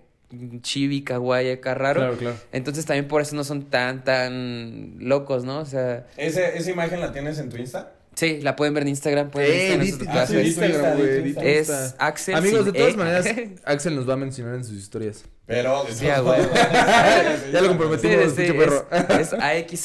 [0.62, 2.00] chibi, kawaii, acá raro.
[2.00, 2.38] Claro, claro.
[2.54, 5.60] Entonces también por eso no son tan, tan locos, ¿no?
[5.60, 7.94] O sea, ¿Ese, ¿Esa imagen la tienes en tu Insta?
[8.20, 9.30] Sí, la pueden ver en Instagram.
[9.32, 11.36] Pueden ver en Ah, sí, Instagram, güey.
[11.42, 11.96] Es Insta.
[12.00, 12.98] Axel Amigos, de todas E.
[12.98, 13.28] maneras,
[13.66, 15.24] Axel nos va a mencionar en sus historias.
[15.46, 15.86] Pero...
[15.90, 16.44] Sí, todos a huevo.
[16.44, 16.54] modos,
[17.54, 18.88] Ya lo Sí, comprometimos, sí, pinche perro.
[19.20, 19.36] es, es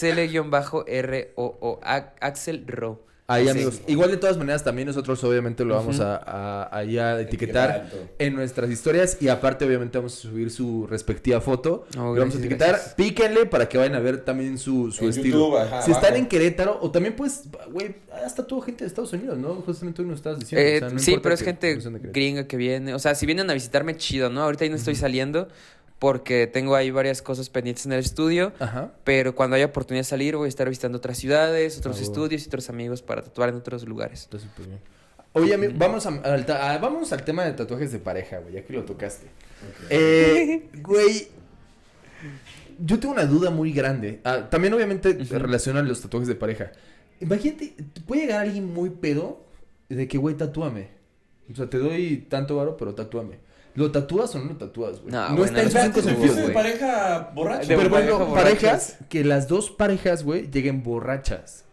[0.05, 1.81] AXL-ROO,
[2.21, 3.07] Axel Ro.
[3.27, 3.51] Ahí, Sí.
[3.51, 3.81] amigos.
[3.87, 8.01] Igual de todas maneras, también nosotros obviamente lo vamos a, a, ahí a etiquetar todo.
[8.19, 11.87] en nuestras historias y aparte obviamente vamos a subir su respectiva foto.
[11.97, 12.69] Oh, lo vamos a etiquetar.
[12.71, 12.95] gracias.
[12.95, 15.39] Píquenle para que vayan a ver también su, su estilo.
[15.39, 19.13] YouTube, ajá, si están en Querétaro o también pues, güey, hasta tuvo gente de Estados
[19.15, 19.55] Unidos, ¿no?
[19.55, 20.69] Justamente tú nos estabas diciendo.
[20.69, 21.77] Eh, o sea, no sí, pero es que gente
[22.13, 22.93] gringa que viene.
[22.93, 24.43] O sea, si vienen a visitarme, chido, ¿no?
[24.43, 25.49] Ahorita ahí no estoy saliendo
[26.05, 28.53] porque tengo ahí varias cosas pendientes en el estudio.
[28.59, 28.93] Ajá.
[29.05, 32.45] Pero cuando haya oportunidad de salir, voy a estar visitando otras ciudades, otros Ah, estudios
[32.45, 34.21] y otros amigos para tatuar en otros lugares.
[34.25, 34.81] Está súper bien.
[35.33, 38.53] Oye, amigo, vamos, a- al, ta- a- vamos al tema de tatuajes de pareja, güey,
[38.53, 39.29] ya que lo tocaste.
[39.89, 41.29] Eh, güey,
[42.79, 44.21] yo tengo una duda muy grande.
[44.25, 45.39] Ah, también, obviamente, Ujú.
[45.39, 46.73] relaciona los tatuajes de pareja.
[47.19, 47.75] Imagínate,
[48.07, 49.43] puede llegar alguien muy pedo
[49.89, 50.89] de que, güey, tatúame.
[51.51, 53.39] O sea, te doy tanto varo, pero tatúame.
[53.75, 55.13] ¿Lo tatúas o no lo tatúas, güey?
[55.13, 56.55] No, no güey, está en sus no, cinco no, sentidos, no, güey.
[56.55, 57.67] pareja borracha.
[57.69, 61.65] De Pero pareja bueno, parejas, que las dos parejas, güey, lleguen borrachas.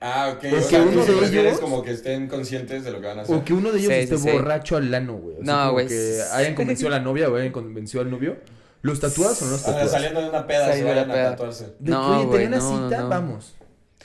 [0.00, 0.44] Ah, ok.
[0.44, 3.00] O O que sea, uno tú sí de ellos- como que estén conscientes de lo
[3.00, 3.34] que van a hacer.
[3.34, 4.30] O que uno de ellos Sí, esté sí, sí.
[4.30, 5.36] borracho al lano, güey.
[5.40, 5.88] O sea, No, güey.
[5.88, 8.36] Que hayan convencido a la novia o hayan convencido al novio.
[8.82, 9.90] ¿Los tatúas o no los Ah, tatúas?
[9.90, 11.74] saliendo de una peda se vayan a tatuarse.
[11.80, 13.08] No, que, oye, güey, tenía una no, cita, no.
[13.08, 13.54] vamos.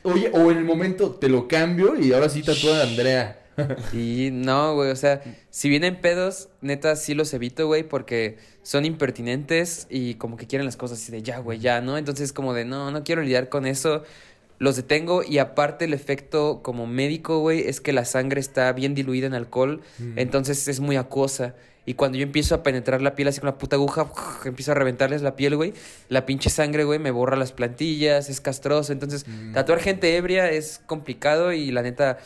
[0.03, 3.40] Oye, o en el momento te lo cambio y ahora sí tatúa a Andrea.
[3.93, 8.85] Y no, güey, o sea, si vienen pedos, neta sí los evito, güey, porque son
[8.85, 11.97] impertinentes y como que quieren las cosas así de ya, güey, ya, ¿no?
[11.97, 14.03] Entonces como de no, no quiero lidiar con eso.
[14.59, 18.93] Los detengo y aparte el efecto como médico, güey, es que la sangre está bien
[18.93, 19.81] diluida en alcohol,
[20.15, 21.55] entonces es muy acuosa.
[21.83, 24.11] Y cuando yo empiezo a penetrar la piel así con la puta aguja,
[24.45, 25.73] empiezo a reventarles la piel, güey.
[26.09, 28.93] La pinche sangre, güey, me borra las plantillas, es castroso.
[28.93, 32.19] Entonces, tatuar gente ebria es complicado y la neta,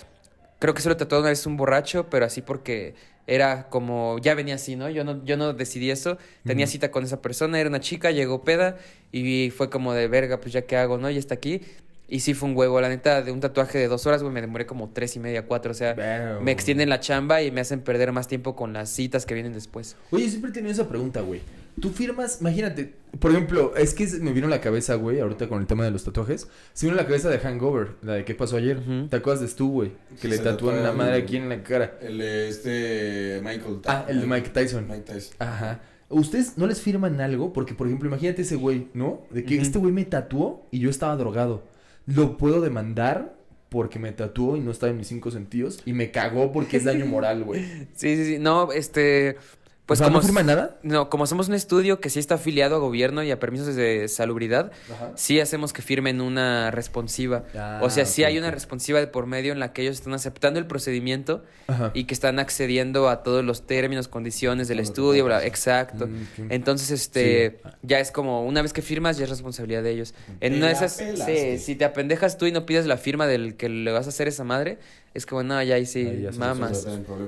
[0.65, 2.95] creo que solo tatué una vez un borracho, pero así porque
[3.27, 4.89] era como, ya venía así, ¿no?
[4.89, 6.17] Yo no, yo no decidí eso.
[6.43, 8.77] Tenía cita con esa persona, era una chica, llegó peda
[9.11, 11.09] y fue como de verga, pues ya qué hago, ¿no?
[11.11, 11.61] Ya está aquí.
[12.07, 14.41] Y sí fue un huevo, la neta, de un tatuaje de dos horas, güey, me
[14.41, 15.71] demoré como tres y media, cuatro.
[15.71, 15.95] O sea,
[16.41, 19.53] me extienden la chamba y me hacen perder más tiempo con las citas que vienen
[19.53, 19.95] después.
[20.11, 21.41] Oye, siempre he tenido esa pregunta, güey.
[21.79, 25.59] Tú firmas, imagínate, por ejemplo, es que me vino a la cabeza, güey, ahorita con
[25.59, 26.47] el tema de los tatuajes.
[26.73, 28.81] Se vino a la cabeza de Hangover, la de qué pasó ayer.
[29.09, 29.91] ¿Te acuerdas de Stu, güey?
[30.21, 31.97] Que le tatúan la madre aquí en la cara.
[32.01, 34.87] El de este Michael Ah, el de Mike Tyson.
[34.87, 35.35] Mike Tyson.
[35.39, 35.81] Ajá.
[36.07, 37.51] ¿Ustedes no les firman algo?
[37.51, 39.23] Porque, por ejemplo, imagínate ese güey, ¿no?
[39.31, 41.63] De que este güey me tatuó y yo estaba drogado.
[42.05, 43.35] ¿Lo puedo demandar?
[43.69, 45.81] Porque me tatuó y no estaba en mis cinco sentidos.
[45.85, 47.63] Y me cagó porque es daño moral, güey.
[47.95, 48.39] Sí, sí, sí.
[48.39, 49.37] No, este.
[49.85, 50.17] Pues o sea, como.
[50.19, 50.77] ¿no firma nada?
[50.81, 54.07] No, como somos un estudio que sí está afiliado a gobierno y a permisos de
[54.07, 55.11] salubridad, Ajá.
[55.15, 57.43] sí hacemos que firmen una responsiva.
[57.55, 60.13] Ah, o sea, sí hay una responsiva de por medio en la que ellos están
[60.15, 61.91] aceptando el procedimiento Ajá.
[61.93, 66.07] y que están accediendo a todos los términos, condiciones del estudio, bla, exacto.
[66.07, 66.51] Mm.
[66.51, 67.69] Entonces, este, Sí.
[67.83, 70.15] ya es como, una vez que firmas, ya es responsabilidad de ellos.
[70.41, 71.57] En una de esas, pelaste.
[71.59, 74.09] sí, si te apendejas tú y no pides la firma del que le vas a
[74.09, 74.79] hacer esa madre,
[75.15, 76.85] es como, no, ya ahí sí, Ahí ya mamas.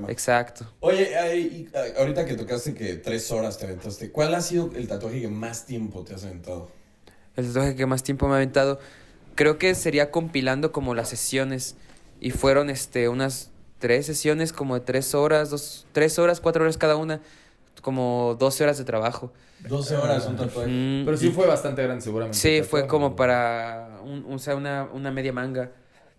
[0.08, 0.66] Exacto.
[0.80, 1.68] Oye, ay,
[1.98, 5.66] ahorita que tocaste que tres horas te aventaste, ¿cuál ha sido el tatuaje que más
[5.66, 6.70] tiempo te has aventado?
[7.34, 8.78] El tatuaje que más tiempo me ha aventado,
[9.34, 11.76] creo que sería compilando como las sesiones.
[12.20, 16.76] Y fueron este unas tres sesiones como de tres horas, dos, tres horas, cuatro horas
[16.76, 17.20] cada una.
[17.80, 19.32] Como 12 horas de trabajo.
[19.68, 20.68] 12 horas un tatuaje.
[20.68, 22.36] Mm, Pero sí fue bastante grande, seguramente.
[22.38, 25.70] sí, fue como para un- o sea, una, una media manga.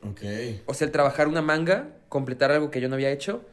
[0.01, 0.21] Ok.
[0.65, 3.43] O sea, el trabajar una manga, completar algo que yo no había hecho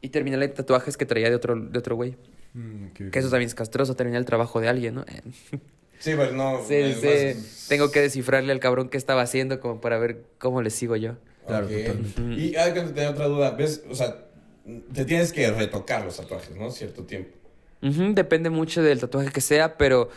[0.00, 2.16] y terminar el tatuajes que traía de otro de otro güey.
[2.54, 3.10] Mm.
[3.10, 5.04] Que eso también es castroso, terminar el trabajo de alguien, ¿no?
[6.00, 6.60] Sí, pero no.
[6.66, 7.06] Sí, sí.
[7.36, 10.96] más- Tengo que descifrarle al cabrón qué estaba haciendo como para ver cómo le sigo
[10.96, 11.16] yo.
[11.46, 11.72] Claro, Ok.
[11.72, 12.40] totalmente.
[12.42, 13.52] Y hay que tener otra duda.
[13.52, 13.82] ¿Ves?
[13.88, 14.24] O sea,
[14.92, 16.70] te tienes que retocar los tatuajes, ¿no?
[16.70, 17.30] Cierto tiempo.
[17.80, 20.10] Depende mucho del tatuaje que sea, pero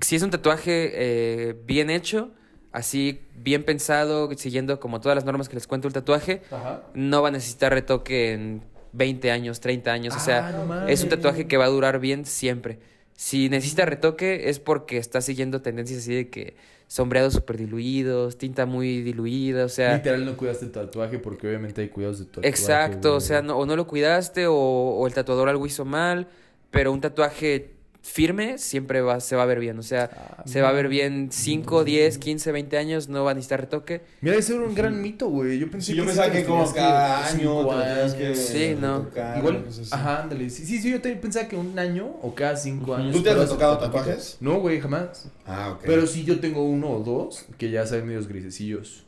[0.00, 2.30] si es un tatuaje eh, bien hecho,
[2.74, 6.82] así bien pensado, siguiendo como todas las normas que les cuento el tatuaje, Ajá.
[6.92, 8.62] no va a necesitar retoque en
[8.92, 10.14] 20 años, 30 años.
[10.16, 12.78] o sea, Ah, no es un tatuaje que va a durar bien siempre.
[13.16, 16.56] Si necesita retoque es porque está siguiendo tendencias así de que
[16.88, 19.94] sombreados súper diluidos, tinta muy diluida, o sea...
[19.96, 22.48] Literal no cuidaste el tatuaje porque obviamente hay cuidados de tatuaje.
[22.48, 26.26] Exacto, o sea, no, o no lo cuidaste o, o el tatuador algo hizo mal,
[26.72, 27.73] pero un tatuaje
[28.04, 30.88] firme siempre va, se va a ver bien, o sea, Ah, se va a ver
[30.88, 34.02] bien 5, 10, 15, 20 años, no va a necesitar retoque.
[34.20, 35.58] Mira, ese era un gran mito, güey.
[35.58, 38.26] Yo pensé Sí, yo que pensaba sí te que como cada año te tenías que
[38.26, 38.38] años.
[38.38, 38.98] Sí, no.
[38.98, 40.50] retocar, Igual, ajá, ándale.
[40.50, 43.00] Sí, sí, sí, yo también pensaba que un año o cada cinco Ujú.
[43.00, 43.12] años.
[43.16, 43.78] ¿Tú te has poquito.
[43.78, 44.36] tatuajes?
[44.40, 45.26] No, güey, jamás.
[45.46, 45.84] Ah, ok.
[45.86, 49.03] Pero sí yo tengo uno o dos que ya saben medios grisecillos.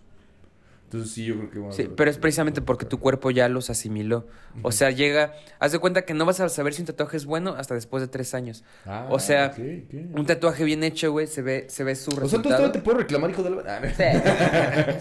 [0.87, 1.59] Entonces sí, yo creo que...
[1.59, 4.29] Bueno, Sí, pero es precisamente porque tu cuerpo ya los asimiló.
[4.63, 5.35] O sea, llega.
[5.59, 8.03] Haz de cuenta que no vas a saber si un tatuaje es bueno hasta después
[8.03, 8.63] de tres años.
[8.85, 10.17] Ah, o sea, ok, ok.
[10.19, 12.55] un tatuaje bien hecho, güey, se ve, se ve su O sea, tú resultado.
[12.57, 13.63] todavía te puedo reclamar, hijo de la...
[13.67, 13.81] Ah,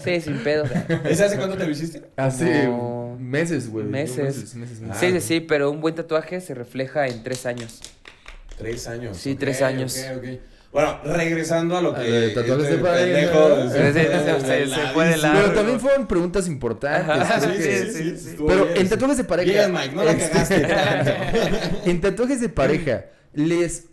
[0.04, 0.64] sí, sin pedo.
[1.04, 2.02] ¿Ese hace cuánto te lo hiciste?
[2.16, 3.16] Hace No.
[3.20, 3.86] meses, güey.
[3.86, 4.18] Meses.
[4.24, 4.96] Meses, meses, meses.
[4.98, 7.80] Sí, sí, sí, pero un buen tatuaje se refleja en tres años.
[8.58, 9.16] Tres años.
[9.16, 9.96] Sí, ok, tres años.
[10.12, 10.40] ok, ok.
[10.72, 12.26] Bueno, regresando a lo que.
[12.28, 15.40] este se- se fue de lado.
[15.40, 17.16] Pero también fueron preguntas importantes.
[17.42, 19.50] Sí, que- sí, sí, Pero bien, en tatuajes de pareja.
[19.52, 20.60] Bien, Mike, no la este, cagaste
[21.54, 21.90] tanto.
[21.90, 23.86] en tatuajes de pareja, ¿les.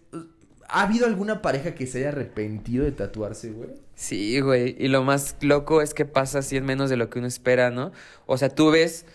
[0.76, 3.70] ¿Ha habido alguna pareja que se haya arrepentido de tatuarse, güey?
[3.94, 4.76] Sí, güey.
[4.80, 7.70] Y lo más loco es que pasa así en menos de lo que uno espera,
[7.70, 7.92] ¿no?
[8.26, 9.06] O sea, tú ves,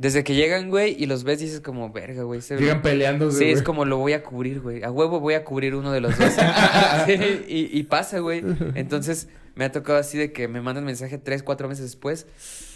[0.00, 2.40] desde que llegan, güey, y los ves, dices como, verga, güey.
[2.40, 3.36] se ve- Llegan peleándose.
[3.38, 4.82] Sí, es como lo voy a cubrir, güey.
[4.82, 6.32] A huevo voy a cubrir uno de los dos.
[7.06, 8.42] Sí, y, y pasa, güey.
[8.76, 12.26] Entonces, me ha tocado así de que me mandan mensaje tres, cuatro meses después.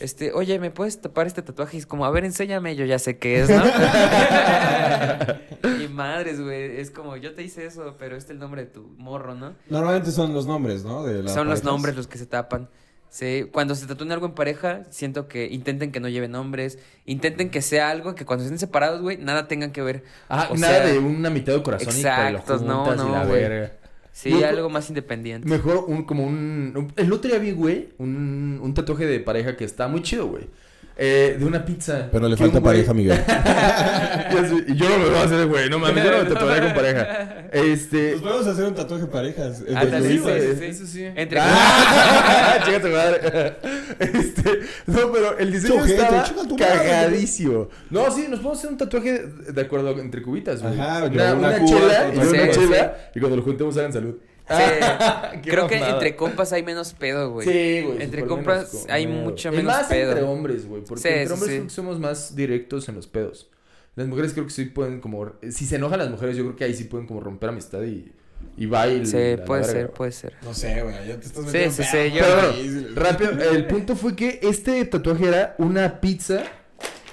[0.01, 1.79] Este, oye, ¿me puedes tapar este tatuaje?
[1.79, 2.77] Y es como, a ver, enséñame.
[2.77, 3.64] Yo ya sé qué es, ¿no?
[5.83, 6.79] y madres, güey.
[6.79, 9.55] Es como, yo te hice eso, pero este es el nombre de tu morro, ¿no?
[9.70, 11.05] Normalmente son los nombres, ¿no?
[11.05, 12.68] De Son los nombres los que se tapan.
[13.15, 17.49] Sí, cuando se tatúen algo en pareja, siento que intenten que no lleve nombres, intenten
[17.49, 20.03] que sea algo que cuando estén separados, güey, nada tengan que ver.
[20.29, 23.09] Ah, O nada sea, de una mitad de corazón y exactos, lo no, juntas y
[23.09, 23.73] no, la verga.
[24.11, 25.49] Sí, algo más independiente.
[25.49, 29.57] Mejor un, como un, un- El otro día vi, güey, un, un tatuaje de pareja
[29.57, 30.49] que está muy chido, güey.
[30.97, 32.09] Eh, de una pizza.
[32.13, 33.19] Pero le falta un güey- pareja, Miguel.
[34.69, 35.69] Y yo no me voy a hacer, güey.
[35.71, 37.47] No mames, yo no me tatuaré con pareja.
[37.53, 38.11] Este.
[38.11, 39.63] Pues podemos hacer un tatuaje parejas.
[39.75, 40.25] Ándale, sí, sí,
[40.59, 40.65] sí.
[40.65, 41.05] Eso sí.
[41.05, 43.57] Entre- Ah, Chica tu madre.
[43.99, 47.69] Este, no, pero el diseño Chojete, estaba cagadísimo.
[47.91, 49.23] No, sí, nos podemos hacer un tatuaje
[49.53, 50.79] de acuerdo entre cubitas, güey.
[50.79, 52.97] Ajá, una, una una cuba, chela y una chela.
[53.15, 54.15] Y cuando lo juntemos hagan salud.
[54.49, 54.55] Sí,
[55.43, 55.95] creo que mamada.
[55.95, 57.47] entre compas hay menos pedo, güey.
[57.49, 58.03] Sí, güey.
[58.03, 59.17] Entre compas menos hay pedo.
[59.17, 60.11] mucho Y menos más pedo.
[60.13, 60.83] entre hombres, güey.
[60.85, 61.57] Porque Sí, entre sí, hombres sí.
[61.57, 63.51] creo que somos más directos en los pedos.
[63.97, 65.33] Las mujeres creo que sí pueden como...
[65.51, 68.13] Si se enojan las mujeres, yo creo que ahí sí pueden como romper amistad y...
[68.59, 69.07] Y va y...
[69.07, 70.35] Sí, la puede ser, puede ser.
[70.43, 70.95] No sé, güey.
[71.09, 72.07] Ya te estás Sí, metiendo sí, sí, pedo.
[72.17, 76.43] yo- Pero Sí, bueno, rápido, el punto fue que este tatuaje era una pizza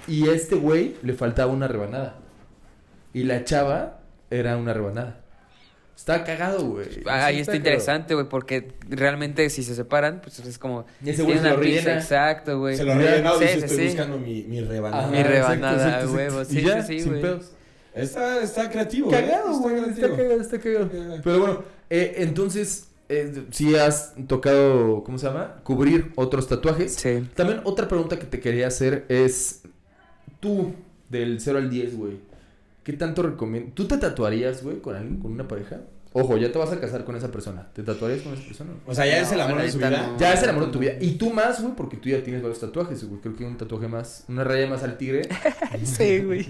[0.08, 2.18] y a este güey le faltaba una rebanada.
[3.14, 5.21] Y la chava era una rebanada.
[6.02, 6.88] Está cagado, güey.
[7.06, 10.86] Ahí Sí, está interesante, güey, porque realmente si se separan, pues es como...
[11.04, 11.94] Y ese güey tiene se lo rellena.
[11.96, 12.76] exacto, güey.
[12.76, 13.86] Se lo rellenado Sí, sí, estoy sí.
[13.86, 15.08] buscando mi, mi rebanada.
[15.08, 16.46] Mi rebanada huevo, exacto.
[16.54, 17.22] sí, ya, sí, sí, sin güey.
[17.22, 17.52] pedos.
[17.94, 19.10] Está, está creativo.
[19.10, 19.12] ¿eh?
[19.12, 19.76] Cagado, güey.
[19.90, 20.90] Está cagado, está cagado.
[21.24, 25.62] Pero bueno, eh, entonces, eh, si has tocado, ¿cómo se llama?
[25.64, 26.94] Cubrir otros tatuajes.
[26.96, 27.28] Sí.
[27.36, 29.62] También otra pregunta que te quería hacer es,
[30.40, 30.74] tú,
[31.10, 32.14] del 0 al 10, güey,
[32.84, 33.76] ¿qué tanto recomiendas?
[33.76, 35.82] ¿Tú te tatuarías, güey, con alguien, con una pareja?
[36.14, 37.70] Ojo, ya te vas a casar con esa persona.
[37.74, 38.72] ¿Te tatuarías con esa persona?
[38.86, 40.08] O sea, ya es el amor de su neta vida.
[40.08, 40.18] no.
[40.18, 40.94] Ya es el amor de tu vida.
[41.00, 43.22] Y tú más, güey, porque tú ya tienes varios tatuajes, güey.
[43.22, 45.22] Creo que un tatuaje más, una raya más al tigre.
[45.86, 46.46] Sí, güey.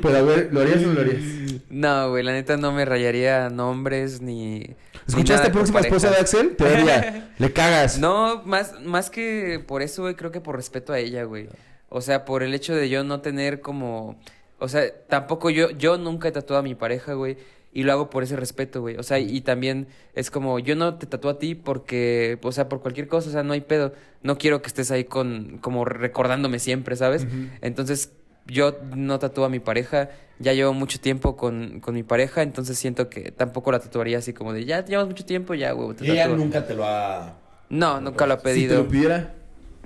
[0.00, 1.22] Pero a ver, ¿lo harías o no lo harías?
[1.68, 4.60] No, güey, la neta no me rayaría nombres ni...
[4.60, 4.76] ni
[5.08, 6.16] ¿Escuchaste con próxima esposa de.
[6.16, 6.56] Axel?
[6.56, 7.98] Te daría, le cagas.
[7.98, 11.48] No, más, más que por eso, güey, creo que por respeto a ella, güey.
[11.88, 14.16] O sea, por el hecho de yo no tener como...
[14.58, 17.36] O sea, tampoco yo, yo nunca he tatuado a mi pareja, güey.
[17.74, 18.96] Y lo hago por ese respeto, güey.
[18.96, 22.68] O sea, y también es como, yo no te tatúo a ti porque, o sea,
[22.68, 23.94] por cualquier cosa, o sea, no hay pedo.
[24.22, 27.26] No quiero que estés ahí con, como recordándome siempre, ¿sabes?
[27.62, 28.12] Entonces,
[28.46, 30.10] yo no tatúo a mi pareja.
[30.38, 34.32] Ya llevo mucho tiempo con, con mi pareja, entonces siento que tampoco la tatuaría así
[34.32, 36.36] como de, ya llevamos mucho tiempo, ya, güey, te Y ella tatúo".
[36.36, 37.36] nunca te lo ha.
[37.70, 38.82] No, nunca lo ha Si te pedido.
[38.82, 39.34] lo pidiera.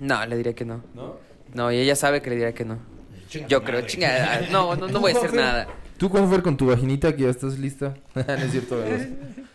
[0.01, 0.83] No, le diría que no.
[0.95, 1.17] ¿No?
[1.55, 2.79] No, y ella sabe que le diría que no.
[3.49, 4.41] Yo creo, chingada.
[4.51, 5.67] No, no, no voy a hacer nada.
[5.99, 7.95] ¿Tú, Juanfer, con tu vaginita que ya estás lista?
[8.15, 9.07] no es cierto, ¿verdad?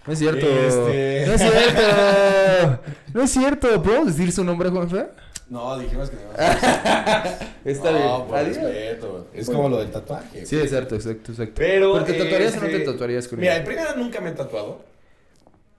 [0.07, 0.47] No es cierto.
[0.47, 2.79] Este- No es cierto.
[3.13, 3.83] No es cierto.
[3.83, 5.11] ¿Podemos decir su nombre, Juanfer?
[5.49, 6.31] No, dijimos que no.
[7.65, 8.27] Está no, bien.
[8.27, 8.57] por Adiós.
[8.57, 9.27] respeto.
[9.33, 10.45] Es como lo del tatuaje.
[10.45, 11.53] Sí, exacto, exacto, exacto.
[11.57, 12.03] Pero.
[12.03, 14.81] ¿te tatuarías o no este, te tatuarías con Mira, en primera nunca me he tatuado.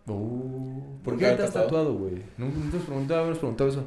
[0.07, 1.95] Oh, ¿Por ¿Nunca qué te te has tatuado?
[1.95, 2.23] güey?
[2.37, 3.85] Nunca te has preguntado, hemos preguntado eso.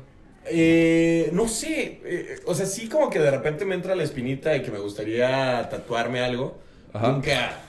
[0.47, 2.01] Eh, no sé.
[2.03, 4.79] eh, o sea, sí, como que de repente me entra la espinita de que me
[4.79, 6.57] gustaría tatuarme algo.
[6.93, 7.11] Ajá.
[7.11, 7.59] Nunca.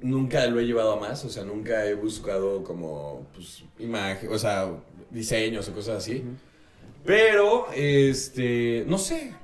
[0.00, 1.24] Nunca lo he llevado a más.
[1.24, 3.26] O sea, nunca he buscado como.
[3.34, 4.30] Pues, imagen.
[4.32, 4.70] O sea,
[5.10, 6.24] diseños o cosas así.
[7.04, 8.84] Pero, este.
[8.86, 9.34] No sé.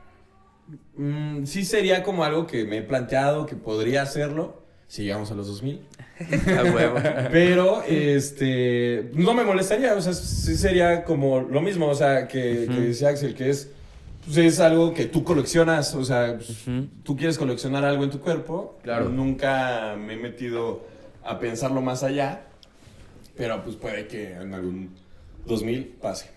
[0.96, 4.62] Mm, sí sería como algo que me he planteado que podría hacerlo.
[4.86, 5.80] Si llegamos a los 2000.
[6.20, 6.96] A huevo.
[7.30, 12.66] Pero, este, no me molestaría, o sea, sí sería como lo mismo, o sea, que,
[12.68, 13.70] que decía Axel, que es,
[14.24, 16.64] pues es algo que tú coleccionas, o sea, pues,
[17.02, 18.78] tú quieres coleccionar algo en tu cuerpo.
[18.82, 19.08] Claro.
[19.08, 20.86] Nunca me he metido
[21.24, 22.42] a pensarlo más allá,
[23.36, 24.90] pero pues puede que en algún
[25.46, 26.30] 2000 pase.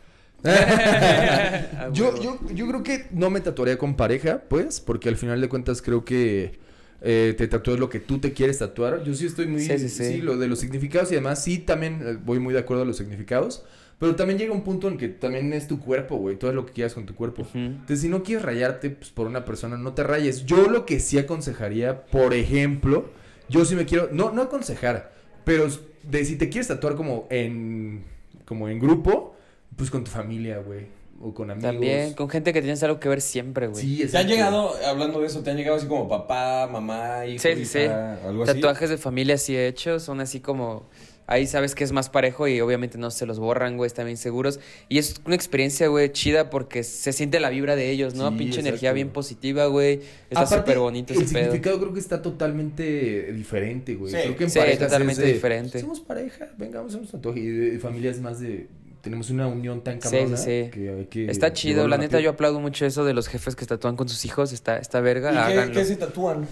[1.94, 5.48] Yo, yo, yo creo que no me tatuaría con pareja, pues, porque al final de
[5.48, 6.58] cuentas creo que
[7.02, 9.04] eh, te tatúas lo que tú te quieres tatuar.
[9.04, 9.62] Yo sí estoy muy...
[9.62, 10.22] Sí, sí, sí.
[10.22, 12.98] lo de los significados y además sí también eh, voy muy de acuerdo a los
[12.98, 13.64] significados.
[14.00, 16.36] Pero también llega un punto en que también es tu cuerpo, güey.
[16.36, 17.46] Todo lo que quieras con tu cuerpo.
[17.54, 20.46] Entonces, si no quieres rayarte pues, por una persona, no te rayes.
[20.48, 23.12] Yo lo que sí aconsejaría, por ejemplo,
[23.48, 25.68] yo sí me quiero, no, no aconsejar, pero
[26.04, 28.04] de si te quieres tatuar como en,
[28.46, 29.36] como en grupo,
[29.76, 30.88] pues con tu familia, güey,
[31.24, 31.72] o con amigos.
[31.72, 33.82] También, con gente que tienes algo que ver siempre, güey.
[33.84, 34.28] Sí, ¿Te han exacto.
[34.30, 37.80] llegado, hablando de eso, te han llegado así como papá, mamá, hijo, Sí, sí, sí.
[37.80, 38.54] hija, algo así?
[38.54, 40.90] Tatuajes de familia sí he hecho, son así como...
[41.28, 44.18] Ahí sabes que es más parejo y obviamente no se los borran, güey, están bien
[44.18, 44.60] seguros.
[44.90, 48.32] Y es una experiencia, güey, chida porque se siente la vibra de ellos, ¿no?
[48.32, 48.68] Sí, Pinche exacto.
[48.68, 50.02] energía bien positiva, güey.
[50.30, 51.44] Está súper bonito El ese pedo.
[51.46, 54.12] significado creo que está totalmente diferente, güey.
[54.12, 54.20] Sí.
[54.24, 55.80] Creo que en Sí, totalmente es de, diferente.
[55.80, 57.40] Somos pareja, vengamos a un tatuaje.
[57.40, 58.68] Y de familias más de...
[59.02, 61.08] Tenemos una unión tan cabrona sí, sí.
[61.10, 64.08] que Está chido, la neta yo aplaudo mucho eso de los jefes que tatúan con
[64.08, 65.74] sus hijos, está, está verga, ¿Y qué, háganlo.
[65.74, 66.48] qué se tatúan?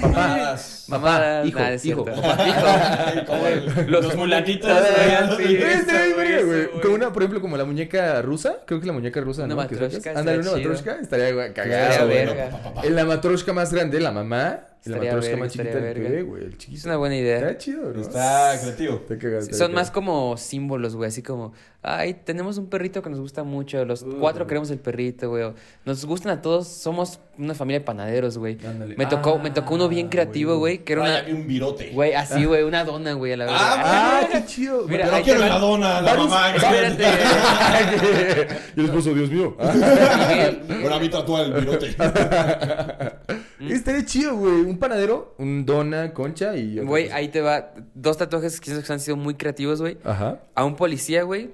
[0.00, 0.84] Mamadas.
[0.88, 2.46] Mamadas, hijo, nada, es hijo, papá,
[3.48, 4.14] el- Los los
[5.36, 5.58] sí.
[6.46, 6.80] Güey.
[6.80, 8.56] Como una, por ejemplo, como la muñeca rusa.
[8.66, 9.60] Creo que es la muñeca rusa, ¿no?
[9.60, 10.98] Ándale, una matroshka.
[11.00, 11.34] Estaría
[12.74, 12.86] pa.
[12.86, 14.60] En la matroshka más grande, la mamá.
[14.84, 16.08] Y la verga, más chiquita, estaría el verga.
[16.08, 16.44] bebé, güey.
[16.44, 16.78] El chiquito.
[16.78, 17.36] Es una buena idea.
[17.38, 18.00] Está chido, ¿no?
[18.00, 18.94] Está creativo.
[18.94, 19.74] Está cagado, está Son cagado.
[19.80, 21.52] más como símbolos, güey, así como,
[21.82, 25.52] ay, tenemos un perrito que nos gusta mucho, los cuatro queremos el perrito, güey,
[25.84, 28.56] nos gustan a todos, somos una familia de panaderos, güey.
[28.66, 28.96] Ándale.
[28.96, 31.90] Me tocó, Ah, me tocó uno bien creativo, güey, que era una, un virote.
[31.92, 33.60] güey, así, güey, una dona, güey, a la verdad.
[33.62, 34.86] Ah, qué chido.
[34.88, 36.54] Mira, Pero ahí quiero la dona, la mamá.
[36.56, 37.04] Espérate.
[38.76, 39.56] y el esposo, Dios mío.
[39.58, 41.88] Bueno, a mí tatúa el virote.
[43.60, 44.69] Estaría chido, güey.
[44.70, 46.78] Un panadero, un dona, concha y.
[46.78, 49.98] Güey, ahí te va, dos tatuajes que han sido muy creativos, güey.
[50.04, 50.40] Ajá.
[50.54, 51.50] A un policía, güey,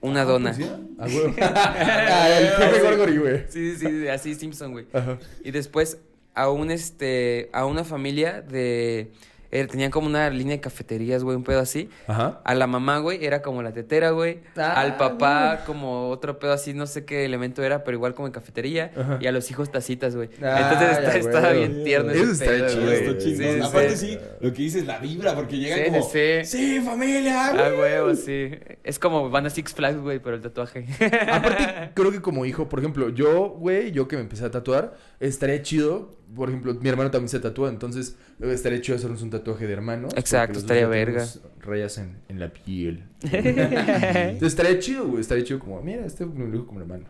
[0.00, 0.50] una Ah, dona.
[0.50, 0.76] ¿policía?
[0.98, 1.34] Ah, güey.
[1.40, 3.44] Ah, el jefe Gorgori, güey.
[3.48, 4.86] Sí, sí, sí, así Simpson, güey.
[4.92, 5.18] Ajá.
[5.44, 5.98] Y después
[6.34, 9.12] a un este a una familia de
[9.60, 11.88] eh, tenían como una línea de cafeterías, güey, un pedo así.
[12.06, 12.40] Ajá.
[12.44, 14.40] A la mamá, güey, era como la tetera, güey.
[14.56, 18.26] Ah, Al papá, como otro pedo así, no sé qué elemento era, pero igual como
[18.28, 18.92] en cafetería.
[18.96, 19.18] Ajá.
[19.20, 20.28] Y a los hijos tacitas, güey.
[20.42, 21.58] Ah, Entonces ya, está, estaba güey.
[21.68, 22.10] bien tierno.
[22.12, 22.94] Eso ese está pedo, chido, güey.
[22.96, 23.18] Está güey.
[23.24, 23.36] chingón.
[23.46, 24.06] Sí, sí, Aparte, sí.
[24.12, 26.02] sí, lo que dices, la vibra, porque llegan Sí, como.
[26.02, 26.56] sí, sí.
[26.76, 27.46] Sí, familia.
[27.48, 28.50] Ah, huevo, sí.
[28.84, 30.84] Es como van a Six Flags, güey, pero el tatuaje.
[31.32, 34.94] Aparte, creo que como hijo, por ejemplo, yo, güey, yo que me empecé a tatuar,
[35.20, 36.15] estaría chido.
[36.34, 40.12] Por ejemplo, mi hermano también se tatúa, entonces estaría chido hacernos un tatuaje de hermanos.
[40.16, 41.24] Exacto, estaría verga.
[41.60, 43.04] Rayas en, en la piel.
[43.22, 45.20] entonces estaría chido, güey.
[45.20, 47.04] Estaría chido como, mira, este me lo dijo como hermano.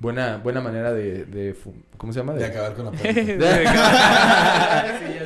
[0.00, 1.56] Buena, buena manera de, de
[1.96, 2.32] ¿Cómo se llama?
[2.32, 3.34] De De, acabar con la plática.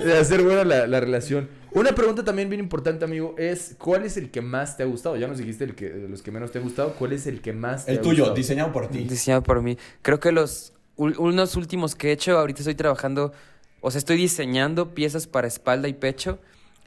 [0.05, 1.49] de hacer buena la, la relación.
[1.73, 5.17] Una pregunta también bien importante, amigo, es ¿cuál es el que más te ha gustado?
[5.17, 6.95] Ya nos dijiste el que, de los que menos te ha gustado.
[6.95, 8.35] ¿Cuál es el que más te El ha tuyo, gustado?
[8.35, 9.01] diseñado por ti.
[9.05, 9.77] Diseñado por mí.
[10.03, 13.33] Creo que los unos últimos que he hecho, ahorita estoy trabajando,
[13.81, 16.39] o sea, estoy diseñando piezas para espalda y pecho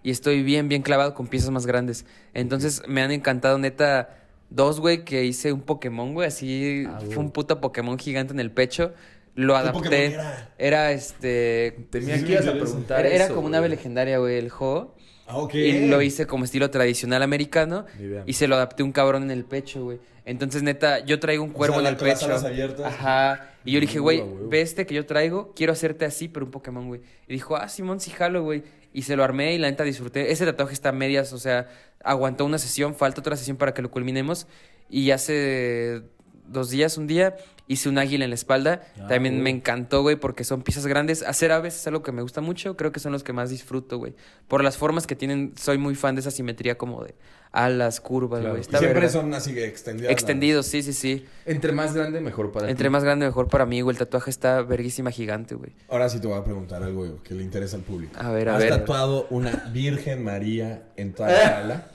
[0.03, 2.05] y estoy bien, bien clavado con piezas más grandes.
[2.33, 4.17] Entonces me han encantado, neta,
[4.49, 8.39] dos, güey, que hice un Pokémon, güey, así, Ah, fue un puto Pokémon gigante en
[8.39, 8.93] el pecho.
[9.33, 10.05] Lo ¿Qué adapté.
[10.13, 10.49] Era?
[10.57, 11.87] Era este.
[11.89, 14.94] Tenía que ibas a preguntar Era, era eso, como una ave legendaria, güey, el juego.
[15.27, 15.53] Ah, ok.
[15.55, 17.85] Y lo hice como estilo tradicional americano.
[18.25, 19.99] Y se lo adapté un cabrón en el pecho, güey.
[20.25, 22.35] Entonces, neta, yo traigo un O cuervo sea, en el las pecho.
[22.47, 22.85] abiertas.
[22.85, 23.51] Ajá.
[23.63, 26.51] Y yo le dije, güey, ve este que yo traigo, quiero hacerte así, pero un
[26.51, 27.01] Pokémon, güey.
[27.27, 28.63] Y dijo, ah, Simón, sí jalo, güey.
[28.93, 30.31] Y se lo armé y la neta disfruté.
[30.31, 31.67] Ese tatuaje está a medias, o sea,
[32.03, 34.47] aguantó una sesión, falta otra sesión para que lo culminemos.
[34.89, 36.03] Y hace
[36.47, 37.35] dos días, un día,
[37.67, 38.81] hice un águila en la espalda.
[38.99, 39.43] Ah, También güey.
[39.43, 41.23] me encantó, güey, porque son piezas grandes.
[41.23, 42.77] Hacer aves es algo que me gusta mucho.
[42.77, 44.13] Creo que son los que más disfruto, güey.
[44.47, 47.15] Por las formas que tienen, soy muy fan de esa simetría como de
[47.51, 48.53] alas, curvas, Claro.
[48.55, 48.61] güey.
[48.61, 50.11] Está Siempre son así extendidas.
[50.11, 51.25] Extendidos, sí, sí, sí.
[51.45, 52.89] Entre más grande, mejor para Entre ti.
[52.91, 53.93] más grande, mejor para mí, güey.
[53.93, 55.71] El tatuaje está verguísima gigante, güey.
[55.87, 58.13] Ahora sí te voy a preguntar algo güey, que le interesa al público.
[58.19, 58.69] A ver, a ¿Has ver.
[58.69, 61.87] tatuado una Virgen María en toda la sala?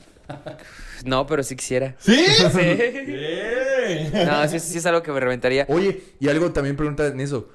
[1.04, 1.94] No, pero sí quisiera.
[1.98, 2.24] ¿Sí?
[2.52, 2.60] Sí.
[3.06, 4.12] Bien.
[4.26, 5.66] No, sí, sí es algo que me reventaría.
[5.68, 7.48] Oye, y algo también preguntan en eso.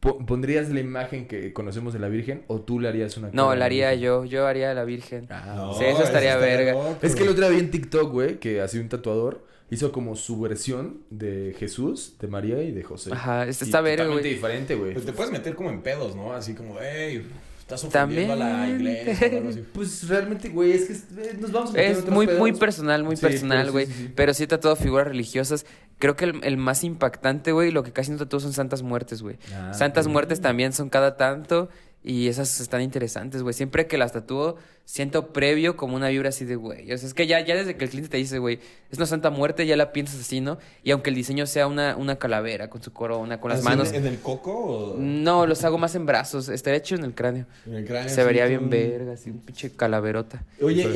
[0.00, 3.54] Po- ¿Pondrías la imagen que conocemos de la Virgen o tú le harías una No,
[3.54, 4.24] la haría yo.
[4.24, 5.26] Yo haría la Virgen.
[5.30, 6.72] Ah, No, Sí, eso estaría verga.
[6.72, 6.96] loco.
[7.02, 10.16] Es que el otro día vi en TikTok, güey, que así un tatuador hizo como
[10.16, 13.10] su versión de Jesús, de María y de José.
[13.12, 14.34] Ajá, este Y está verga, totalmente güey.
[14.34, 14.92] diferente, güey.
[14.94, 16.32] Pues te puedes meter como en pedos, ¿no?
[16.32, 17.26] Así como, hey,
[17.74, 18.52] estás ofendiendo También.
[18.52, 19.64] a la iglesia o algo así.
[19.72, 22.38] Pues realmente, güey, es que eh, nos vamos a meter en Es otros muy, pedos.
[22.40, 23.86] muy personal, muy Sí, pero personal, sí, güey.
[23.86, 24.12] sí, sí.
[24.14, 25.66] Pero sí he tatuado figuras religiosas.
[25.98, 29.22] Creo que el, el más impactante, güey, lo que casi no tatúo son santas muertes,
[29.22, 29.38] güey.
[29.54, 30.12] Ah, Santas ok.
[30.12, 31.68] muertes también son cada tanto.
[32.02, 33.52] Y esas están interesantes, güey.
[33.52, 36.90] Siempre que las tatúo, siento previo como una vibra así de, güey.
[36.92, 38.58] O sea, es que ya, ya desde que el cliente te dice, güey,
[38.90, 40.58] es una santa muerte, ya la piensas así, ¿no?
[40.82, 43.92] Y aunque el diseño sea una, una calavera con su corona, con las ¿Así manos.
[43.92, 44.96] ¿En el coco o...?
[44.98, 46.48] No, los hago más en brazos.
[46.48, 47.44] Estaría hecho en el cráneo.
[47.66, 50.42] En el cráneo, Se vería bien verga, así, un pinche calaverota.
[50.62, 50.88] Oye.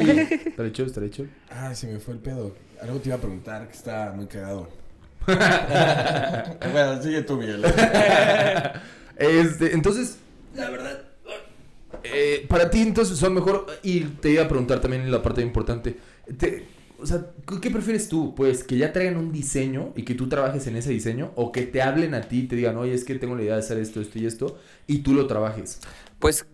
[0.46, 0.84] ¿Está hecho?
[0.84, 1.26] ¿Está hecho?
[1.50, 2.54] Ay, se me fue el pedo.
[2.80, 4.70] Algo te iba a preguntar que está muy cagado.
[5.26, 7.62] bueno, sigue tú, Miguel.
[9.16, 10.18] Este, entonces,
[10.54, 11.02] la verdad.
[12.02, 13.66] eh, para ti, entonces, son mejor.
[13.82, 15.96] Y te iba a preguntar también la parte importante.
[16.38, 16.66] te-
[16.98, 18.34] o sea, ¿qué- ¿qué prefieres tú?
[18.34, 21.32] Pues que ya traigan un diseño y que tú trabajes en ese diseño.
[21.34, 23.54] O que te hablen a ti y te digan, oye, es que tengo la idea
[23.54, 24.58] de hacer esto, esto y esto.
[24.86, 25.80] Y tú lo trabajes.
[26.18, 26.46] Pues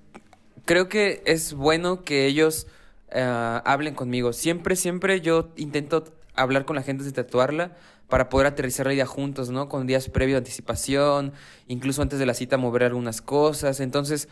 [0.64, 2.66] creo que es bueno que ellos
[3.12, 3.22] eh,
[3.64, 4.32] hablen conmigo.
[4.32, 6.04] Siempre, siempre yo intento
[6.42, 7.76] hablar con la gente de tatuarla
[8.08, 9.68] para poder aterrizar la idea juntos, ¿no?
[9.68, 11.32] Con días previo de anticipación,
[11.68, 13.80] incluso antes de la cita mover algunas cosas.
[13.80, 14.28] Entonces,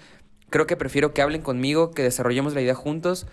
[0.51, 3.27] creo que prefiero que hablen conmigo, que desarrollemos la idea juntos.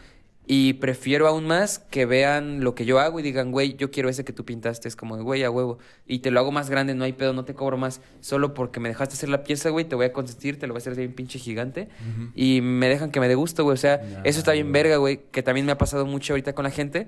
[0.47, 4.09] Y prefiero aún más que vean lo que yo hago y digan, güey, yo quiero
[4.09, 4.87] ese que tú pintaste.
[4.87, 5.79] Es como, de, güey, a huevo.
[6.05, 7.99] Y te lo hago más grande, no hay pedo, no te cobro más.
[8.19, 10.79] Solo porque me dejaste hacer la pieza, güey, te voy a consentir, te lo voy
[10.79, 11.89] a hacer bien pinche gigante.
[12.35, 13.73] Y me dejan que me dé gusto, güey.
[13.73, 15.21] O sea, eso está bien verga, güey.
[15.31, 17.07] Que también me ha pasado mucho ahorita con la gente.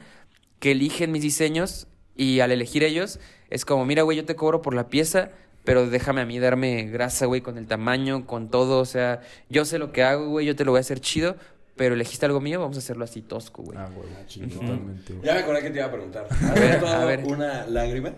[0.60, 4.62] Que eligen mis diseños y al elegir ellos es como, mira, güey, yo te cobro
[4.62, 5.30] por la pieza.
[5.64, 8.80] Pero déjame a mí darme grasa, güey, con el tamaño, con todo.
[8.80, 11.36] O sea, yo sé lo que hago, güey, yo te lo voy a hacer chido.
[11.76, 13.78] Pero elegiste algo mío, vamos a hacerlo así tosco, güey.
[13.78, 14.50] Ah, güey, chingón.
[14.50, 15.26] totalmente, güey.
[15.26, 16.28] Ya me acordé que te iba a preguntar.
[16.42, 17.24] A ¿Has ver, a ver.
[17.26, 18.14] una lágrima?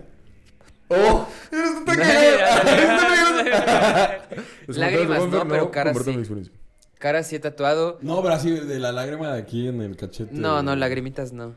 [0.88, 1.28] ¡Oh!
[1.52, 1.84] ¡Eres un
[4.80, 6.50] Lágrimas, no, pero caras sí.
[6.98, 7.98] Cara sí he tatuado.
[8.02, 10.30] No, pero así de la lágrima de aquí en el cachete.
[10.32, 11.54] No, no, lagrimitas no.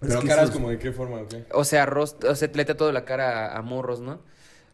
[0.00, 1.44] Pero Es caras como de qué forma, ¿o qué?
[1.52, 4.20] O sea, rost o sea, le toda la cara a, a morros, ¿no?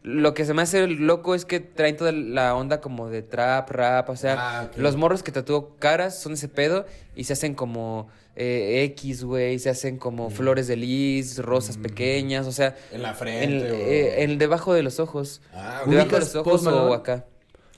[0.03, 3.69] Lo que se me hace loco es que traen toda la onda como de trap,
[3.69, 7.53] rap, o sea, Ah, los morros que tatúo caras son ese pedo y se hacen
[7.53, 13.03] como eh, X, güey, se hacen como flores de lis, rosas pequeñas, o sea, En
[13.03, 13.75] la en, frente o...
[13.75, 15.41] eh, en debajo de los ojos.
[15.53, 17.25] Ah, debajo de ¿Ubicas los ojos o acá.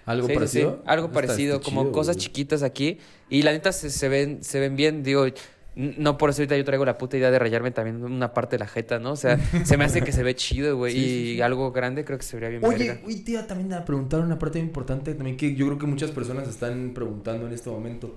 [0.06, 0.82] ¿Algo Sí, sí, sí, parecido?
[0.86, 2.26] Algo parecido, está como chido, cosas güey.
[2.26, 3.00] chiquitas aquí.
[3.30, 5.26] Y la neta se, se ven, se ven bien, digo,
[5.76, 8.60] no por eso ahorita yo traigo la puta idea de rayarme también una parte de
[8.60, 9.12] la jeta, ¿no?
[9.12, 10.98] O sea, se me hace que se ve chido, güey.
[10.98, 13.02] y algo grande creo que se vería bien Oye, verga.
[13.06, 16.12] hoy te iba también a preguntar una parte importante también que yo creo que muchas
[16.12, 18.16] personas están preguntando en este momento.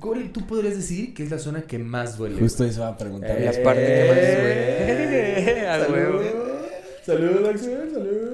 [0.00, 2.38] ¿Cuál tú podrías decir que es la zona que más duele?
[2.40, 3.40] Justo eso va a preguntar.
[3.40, 5.66] La Eh, parte que más duele.
[5.68, 5.94] A Salud.
[5.94, 6.22] huevo.
[7.04, 8.28] Salud, Axel, salud.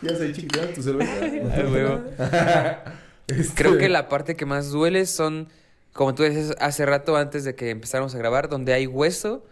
[0.00, 1.12] Ya sé, chiquita, tu cerveza.
[1.60, 2.00] A huevo.
[3.28, 5.48] Este, Creo que la parte que más duele son,
[5.92, 9.44] como tú dices hace rato antes de que empezáramos a grabar, donde hay hueso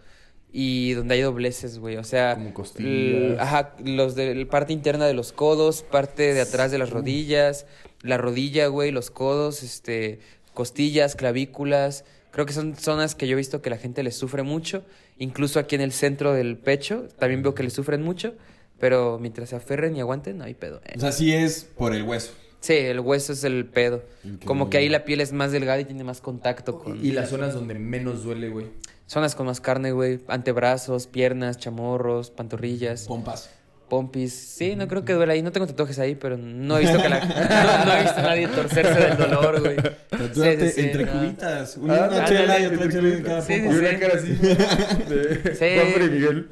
[0.51, 1.97] y donde hay dobleces, güey.
[1.97, 3.39] O sea, Como costillas.
[3.39, 7.65] ajá, los de la parte interna de los codos, parte de atrás de las rodillas,
[8.01, 10.19] la rodilla, güey, los codos, este,
[10.53, 12.03] costillas, clavículas.
[12.31, 14.83] Creo que son zonas que yo he visto que la gente les sufre mucho,
[15.17, 18.33] incluso aquí en el centro del pecho, también veo que les sufren mucho,
[18.79, 20.81] pero mientras se aferren y aguanten, no hay pedo.
[20.95, 22.31] O sea, sí es por el hueso.
[22.61, 24.03] Sí, el hueso es el pedo.
[24.23, 24.45] Increíble.
[24.45, 27.03] Como que ahí la piel es más delgada y tiene más contacto con...
[27.03, 28.67] Y las zonas donde menos duele, güey.
[29.07, 30.21] Zonas con más carne, güey.
[30.27, 33.49] Antebrazos, piernas, chamorros, pantorrillas, Pompas.
[33.91, 34.33] Pompis.
[34.33, 35.41] Sí, no creo que duele ahí.
[35.41, 37.19] No tengo tatuajes ahí, pero no he visto que la...
[37.25, 39.75] no, no he visto a nadie torcerse del dolor, güey.
[39.75, 41.11] Tatúate Sí, sí, sí, entre no.
[41.11, 41.75] cubitas.
[41.75, 43.53] Una, Ah, una chela y otra entre chela en cada Sí.
[43.53, 43.95] Y sí, una sí.
[43.97, 44.27] cara así.
[44.33, 45.65] De Sí.
[45.75, 46.47] Juanfer y Miguel.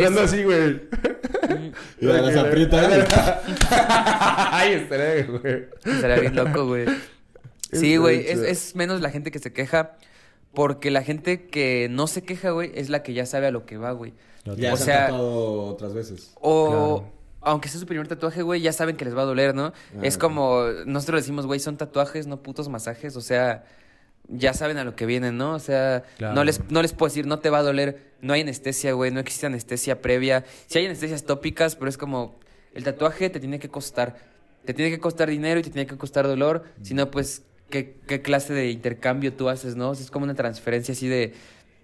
[0.00, 0.80] Dando así, güey.
[2.00, 3.08] Y de las aprietas.
[3.70, 5.66] Ay, estaré, güey.
[5.84, 6.86] Estaría bien loco, güey.
[7.70, 8.26] Sí, güey.
[8.26, 9.96] Es menos la gente que se queja.
[10.54, 13.66] Porque la gente que no se queja, güey, es la que ya sabe a lo
[13.66, 14.14] que va, güey.
[14.56, 16.32] Ya O se sea- han tatuado otras veces.
[16.40, 17.12] O, Claro.
[17.40, 19.66] aunque sea su primer tatuaje, güey, ya saben que les va a doler, ¿no?
[19.66, 23.64] Ah, es como, nosotros decimos, güey, son tatuajes, no putos masajes, o sea,
[24.28, 25.54] ya saben a lo que vienen, ¿no?
[25.54, 26.34] O sea, Claro.
[26.34, 29.10] no, les, no les puedo decir, no te va a doler, no hay anestesia, güey,
[29.12, 30.44] no existe anestesia previa.
[30.66, 32.34] Sí hay anestesias tópicas, pero es como,
[32.74, 34.16] el tatuaje te tiene que costar,
[34.64, 37.96] te tiene que costar dinero y te tiene que costar dolor, si no, pues, ¿qué,
[38.08, 39.90] ¿qué clase de intercambio tú haces, no?
[39.90, 41.34] O sea, es como una transferencia así de...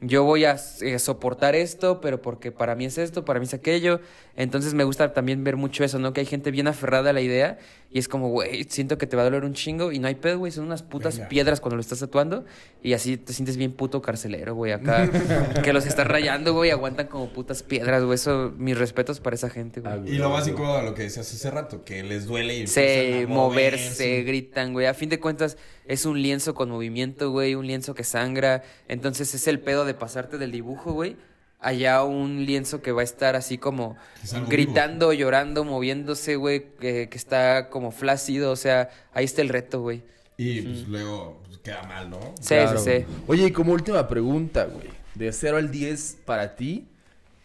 [0.04, 3.54] Yo voy a eh, soportar esto, pero porque para mí es esto, para mí es
[3.54, 4.00] aquello.
[4.34, 6.12] Entonces me gusta también ver mucho eso, ¿no?
[6.12, 7.58] Que hay gente bien aferrada a la idea
[7.92, 10.14] y es como, güey, siento que te va a doler un chingo y no hay
[10.14, 10.50] pedo, güey.
[10.50, 11.28] Son unas putas Venga.
[11.28, 12.44] piedras cuando lo estás tatuando
[12.82, 14.72] y así te sientes bien puto carcelero, güey.
[14.72, 15.10] Acá
[15.62, 18.14] que los estás rayando, güey, aguantan como putas piedras, güey.
[18.14, 20.14] Eso, mis respetos para esa gente, Ah, güey.
[20.14, 23.26] Y lo básico a lo que decías hace rato, que les duele y Se a
[23.26, 24.86] moverse, gritan, güey.
[24.86, 27.54] A fin de cuentas, es un lienzo con movimiento, güey.
[27.54, 28.62] Un lienzo que sangra.
[28.88, 31.16] Entonces es el pedo de pasarte del dibujo, güey,
[31.62, 37.08] allá un lienzo que va a estar así como Es gritando, llorando, moviéndose, güey, que,
[37.08, 40.02] que está como flácido, o sea, ahí está el reto, güey.
[40.36, 42.18] Y pues luego pues, queda mal, ¿no?
[42.40, 43.04] Sí, Claro, sí, sí.
[43.28, 44.88] Oye, y como última pregunta, güey.
[45.14, 46.86] De 0 al 10 para ti,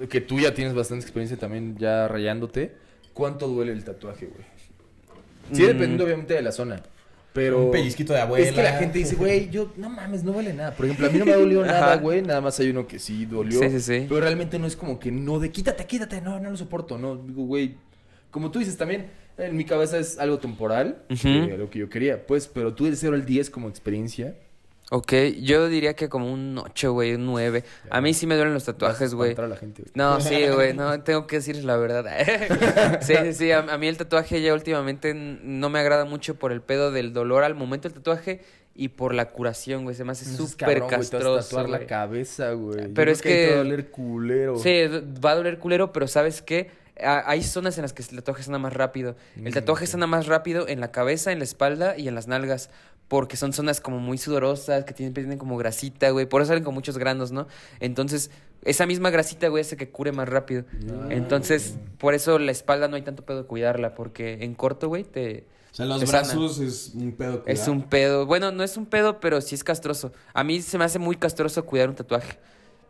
[0.10, 2.76] que tú ya tienes bastante experiencia también ya rayándote,
[3.14, 4.46] ¿cuánto duele el tatuaje, güey?
[5.54, 5.68] Sí, Mm.
[5.68, 6.82] dependiendo obviamente de la zona.
[7.38, 7.66] Pero.
[7.66, 8.48] Un pellizquito de abuela.
[8.48, 10.72] Es que la gente dice, güey, yo, no mames, no vale nada.
[10.72, 12.24] Por ejemplo, a mí no me ha dolido nada, güey.
[12.24, 13.60] Nada más hay uno que sí dolió.
[13.60, 14.06] Sí, sí, sí.
[14.10, 16.98] Pero realmente no es como que no de quítate, quítate, no, no lo soporto.
[16.98, 17.76] No, digo, güey.
[18.32, 22.26] Como tú dices también, en mi cabeza es algo temporal, eh, lo que yo quería,
[22.26, 24.36] pues, pero tú de 0 al 10 como experiencia.
[24.90, 25.12] Ok,
[25.42, 27.64] yo diría que como un 8, güey, un 9.
[27.90, 29.36] A mí sí me duelen los tatuajes, güey.
[29.96, 32.06] No, sí, güey, no, tengo que decirles la verdad.
[33.02, 36.54] sí, sí, sí, a, a mí el tatuaje ya últimamente no me agrada mucho por
[36.54, 38.42] el pedo del dolor al momento del tatuaje
[38.76, 42.88] y por la curación, güey, se me hace súper castroso, tatuar la cabeza, güey.
[42.94, 44.58] Pero es te va a que- doler culero.
[44.58, 44.84] Sí,
[45.24, 46.70] va a doler culero, pero ¿sabes qué?
[47.04, 49.16] Hay zonas en las que el tatuaje sana más rápido.
[49.44, 52.70] El tatuaje sana más rápido en la cabeza, en la espalda y en las nalgas.
[53.08, 56.26] Porque son zonas como muy sudorosas, que tienen, tienen como grasita, güey.
[56.26, 57.48] Por eso salen con muchos granos, ¿no?
[57.80, 58.32] Entonces,
[58.64, 60.66] esa misma grasita, güey, hace que cure más rápido.
[60.90, 61.08] Ah.
[61.10, 63.96] Entonces, por eso la espalda no hay tanto pedo de cuidarla.
[63.96, 65.46] Porque en corto, güey, te...
[65.72, 66.24] O sea, los te sana.
[66.24, 67.44] brazos es un pedo.
[67.46, 68.26] Es un pedo.
[68.26, 70.12] Bueno, no es un pedo, pero sí es castroso.
[70.34, 72.40] A mí se me hace muy castroso cuidar un tatuaje.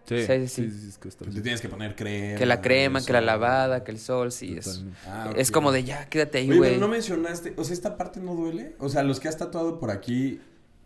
[0.08, 0.88] Sí, Sí, sí, sí.
[1.08, 2.38] es Te tienes que poner crema.
[2.40, 4.56] Que la crema, que la lavada, que el sol, sí.
[4.58, 4.84] Es.
[5.06, 5.54] Ah, es ok.
[5.54, 6.78] como de ya, quédate ahí, güey.
[6.78, 8.76] no mencionaste, o sea, esta parte no duele.
[8.80, 10.40] O sea, los que has tatuado por aquí.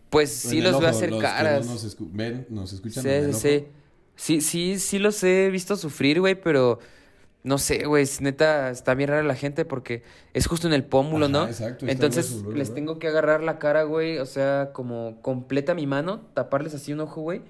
[0.10, 1.66] Pues sí los veo ojo, hacer los que caras.
[1.66, 3.04] no nos escu- ven, nos escuchan.
[3.04, 3.58] Sí, en el sí, sí.
[3.58, 3.68] ojo.
[4.16, 6.80] Sí, sí, sí los he visto sufrir, güey, pero
[7.44, 10.04] no sé, güey, es neta, está bien rara la gente porque
[10.34, 11.48] es justo en el pómulo, Ajá, ¿no?
[11.48, 12.74] exacto, Entonces les ¿verdad?
[12.74, 17.00] tengo que agarrar la cara, güey, o sea, como completa mi mano, taparles así un
[17.00, 17.42] ojo, güey,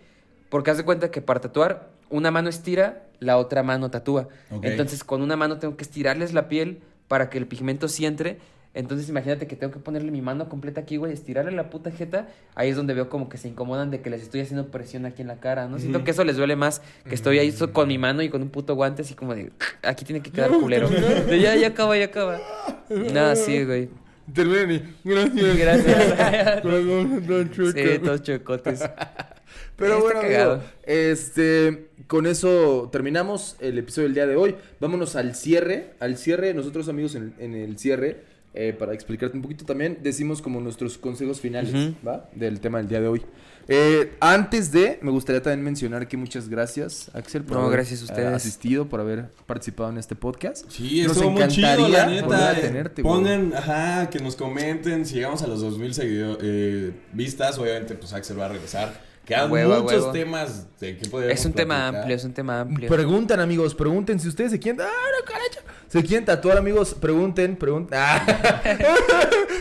[0.51, 4.27] porque haz de cuenta que para tatuar, una mano estira, la otra mano tatúa.
[4.51, 4.65] Ok.
[4.65, 8.37] Entonces con una mano tengo que estirarles la piel para que el pigmento sí entre.
[8.73, 12.27] Entonces imagínate que tengo que ponerle mi mano completa aquí, güey, estirarle la puta jeta.
[12.55, 15.21] Ahí es donde veo como que se incomodan de que les estoy haciendo presión aquí
[15.21, 15.79] en la cara, ¿no?
[15.79, 18.41] Siento que eso les duele más, que estoy ahí so- con mi mano y con
[18.41, 19.51] un puto guante así como de,
[19.83, 20.87] aquí tiene que quedar culero.
[20.89, 22.39] De, ya, ya acaba, ya acaba.
[22.89, 23.89] Nada, sí, güey.
[24.33, 24.81] Terminan y.
[25.57, 26.17] Gracias.
[26.17, 26.63] Gracias.
[27.73, 28.83] Sí, todos chocotes.
[29.75, 30.19] Pero Está bueno,
[30.51, 34.55] amigo, este, con eso terminamos el episodio del día de hoy.
[34.79, 35.93] Vámonos al cierre.
[35.99, 38.23] Al cierre, nosotros amigos en, en el cierre,
[38.53, 41.73] eh, para explicarte un poquito también, decimos como nuestros consejos finales.
[42.05, 42.29] ¿va?
[42.35, 43.21] Del tema del día de hoy.
[43.67, 48.01] Eh, antes de, me gustaría también mencionar que muchas gracias, Axel, por No, haber gracias
[48.01, 48.33] a eh, ustedes.
[48.33, 50.65] asistido, por haber participado en este podcast.
[50.69, 51.73] Sí, Nos estuvo muy chido, la
[52.11, 52.57] encantaría neta.
[52.57, 53.13] eh, tenerte, güey.
[53.15, 55.05] Pongan, ajá, que nos comenten.
[55.05, 59.09] Si llegamos a los 2000 seguido- eh, vistas, obviamente, pues Axel va a regresar.
[59.25, 60.11] Quedan Huevo, muchos huevo.
[60.11, 62.89] temas de que Es un tema amplio, es un tema amplio.
[62.89, 64.81] Preguntan, amigos, pregunten si ustedes se quieren.
[64.81, 65.67] ¡Ah, no, carajo!
[65.87, 67.99] Se quieren tatuar, amigos, pregunten, pregunten.
[68.01, 68.25] Ah.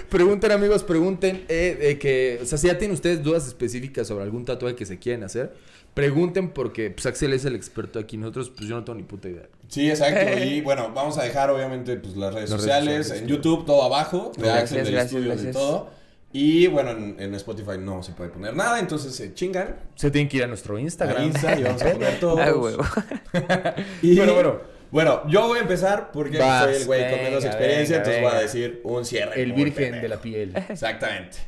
[0.09, 1.45] pregunten, amigos, pregunten.
[1.49, 4.87] eh, de que, o sea, si ya tienen ustedes dudas específicas sobre algún tatuaje que
[4.87, 5.53] se quieren hacer,
[5.95, 8.17] pregunten porque pues, Axel es el experto aquí.
[8.17, 9.49] Nosotros, pues yo no tengo ni puta idea.
[9.69, 10.39] Sí, exacto.
[10.45, 13.29] Y bueno, vamos a dejar obviamente pues, las redes Las redes sociales, en.
[13.29, 16.00] YouTube, todo abajo, de Gracias, Axel del gracias, estudio todo.
[16.33, 20.29] Y bueno, en, en Spotify no se puede poner nada, entonces se chingan Se tienen
[20.29, 21.25] que ir a nuestro a Instagram.
[21.25, 22.39] Insta y vamos a poner todo.
[22.41, 22.85] Ah, huevo.
[24.03, 24.61] Y Pero bueno.
[24.93, 28.23] bueno, yo voy a empezar porque Vas, soy el güey con menos experiencia, venga, entonces
[28.23, 29.43] voy a decir un cierre.
[29.43, 30.03] El virgen pendejo.
[30.03, 30.53] de la piel.
[30.69, 31.39] Exactamente.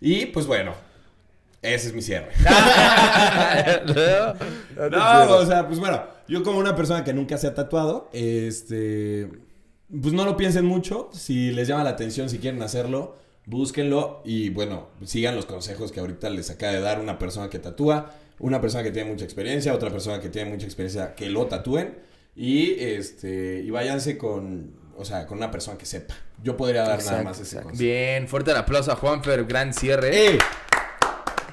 [0.00, 0.74] Y pues bueno,
[1.62, 2.32] ese es mi cierre.
[4.90, 9.28] No, o sea, pues bueno, yo como una persona que nunca se ha tatuado, este,
[9.88, 13.16] pues no lo piensen mucho, si les llama la atención, si quieren hacerlo,
[13.46, 17.58] búsquenlo y bueno, sigan los consejos que ahorita les acaba de dar una persona que
[17.58, 21.46] tatúa, una persona que tiene mucha experiencia, otra persona que tiene mucha experiencia que lo
[21.46, 21.98] tatúen
[22.36, 26.14] y este, y váyanse con, o sea, con una persona que sepa.
[26.42, 27.68] Yo podría dar nada más ese exacto.
[27.68, 27.84] consejo.
[27.84, 30.34] Bien, fuerte el aplauso a Juanfer, gran cierre.
[30.34, 30.38] ¡Eh!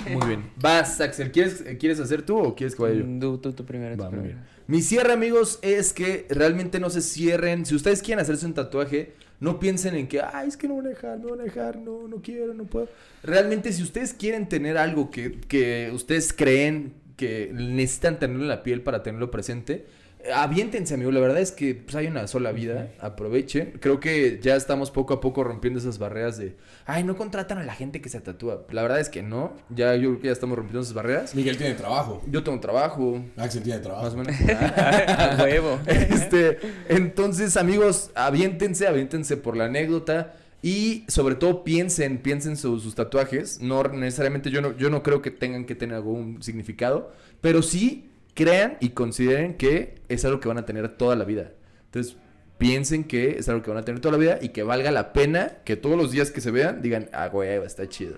[0.10, 0.52] Muy bien.
[0.56, 3.06] Vas, Axel, ¿quieres, ¿quieres hacer tú o quieres que vaya yo?
[3.20, 4.40] Tú, tú, tú primero, tú Va, muy primero.
[4.40, 4.52] bien.
[4.68, 7.66] Mi cierre, amigos, es que realmente no se cierren.
[7.66, 10.86] Si ustedes quieren hacerse un tatuaje, no piensen en que, ay, es que no van
[10.86, 12.88] a dejar, no van a dejar, no, no quiero, no puedo.
[13.24, 18.62] Realmente, si ustedes quieren tener algo que, que ustedes creen que necesitan tenerlo en la
[18.62, 19.88] piel para tenerlo presente,
[20.34, 21.12] aviéntense, amigo.
[21.12, 22.92] La verdad es que pues, hay una sola vida.
[23.00, 23.74] Aprovechen.
[23.80, 26.56] Creo que ya estamos poco a poco rompiendo esas barreras de,
[26.86, 28.66] ay, no contratan a la gente que se tatúa.
[28.72, 29.54] La verdad es que no.
[29.70, 31.36] Ya yo creo que ya estamos rompiendo esas barreras.
[31.36, 32.22] Miguel tiene trabajo.
[32.30, 34.04] Yo tengo trabajo, Axel tiene trabajo.
[34.04, 34.36] más o menos.
[34.78, 35.80] A huevo.
[36.12, 36.58] Este,
[36.90, 40.36] entonces, amigos, aviéntense, aviéntense por la anécdota.
[40.64, 43.62] Y sobre todo piensen, piensen sus, sus tatuajes.
[43.62, 47.12] No necesariamente yo no, yo no creo que tengan que tener algún significado.
[47.42, 51.52] Pero sí crean y consideren que es algo que van a tener toda la vida.
[51.86, 52.16] Entonces,
[52.58, 55.14] piensen que es algo que van a tener toda la vida y que valga la
[55.14, 58.18] pena que todos los días que se vean digan, ah, güey, está chido.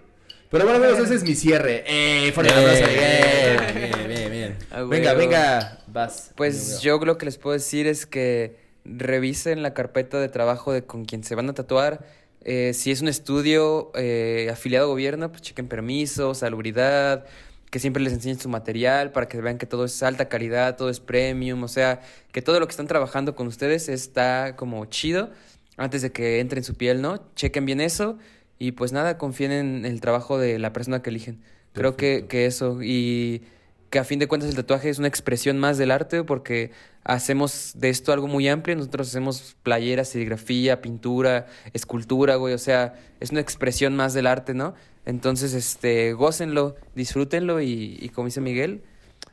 [0.50, 1.84] Pero bueno, amigos, ese es mi cierre.
[1.88, 2.32] ¡Eh!
[2.32, 4.58] Fuerte Bien, abrazo, bien, bien, bien, bien.
[4.70, 6.32] Ah, Venga, venga, vas.
[6.36, 10.84] Pues yo lo que les puedo decir es que revisen la carpeta de trabajo de
[10.84, 12.06] con quien se van a tatuar.
[12.44, 17.26] Eh, si es un estudio eh, afiliado a gobierno, pues chequen permiso, salubridad,
[17.74, 20.92] que siempre les enseñen su material para que vean que todo es alta calidad, todo
[20.92, 22.02] es premium, o sea,
[22.32, 25.32] que todo lo que están trabajando con ustedes está como chido
[25.76, 27.34] antes de que entre en su piel, ¿no?
[27.34, 28.20] Chequen bien eso
[28.60, 31.42] y pues nada, confíen en el trabajo de la persona que eligen.
[31.74, 33.42] Creo que, que eso y
[33.90, 36.70] que a fin de cuentas el tatuaje es una expresión más del arte porque
[37.04, 38.76] hacemos de esto algo muy amplio.
[38.76, 42.54] Nosotros hacemos playeras, serigrafía, pintura, escultura, güey.
[42.54, 44.76] O sea, es una expresión más del arte, ¿no?
[45.06, 48.82] Entonces, este, gócenlo, disfrútenlo y, y como dice Miguel,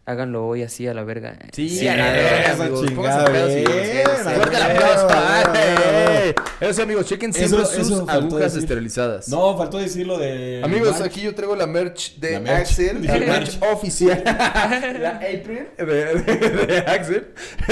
[0.06, 1.38] háganlo hoy así a la verga.
[1.52, 2.52] Sí, a a la verga.
[2.52, 2.86] Eso, amigos.
[2.86, 3.54] chingada, Pónganse pedos y-
[3.92, 5.06] bien, Fuerte el a aplauso.
[5.06, 6.34] huevo, ¡Ay!
[6.60, 8.58] Eso sí, amigos, chequen siempre Eso- sus eso agujas decir.
[8.60, 9.28] esterilizadas.
[9.28, 10.60] No, faltó decir lo de.
[10.64, 11.02] Amigos, March.
[11.06, 12.60] aquí yo traigo la merch de La merch.
[12.60, 14.22] Axel, la La merch oficial.
[14.24, 17.28] la April de, de- de Axel,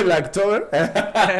[0.06, 0.68] la October.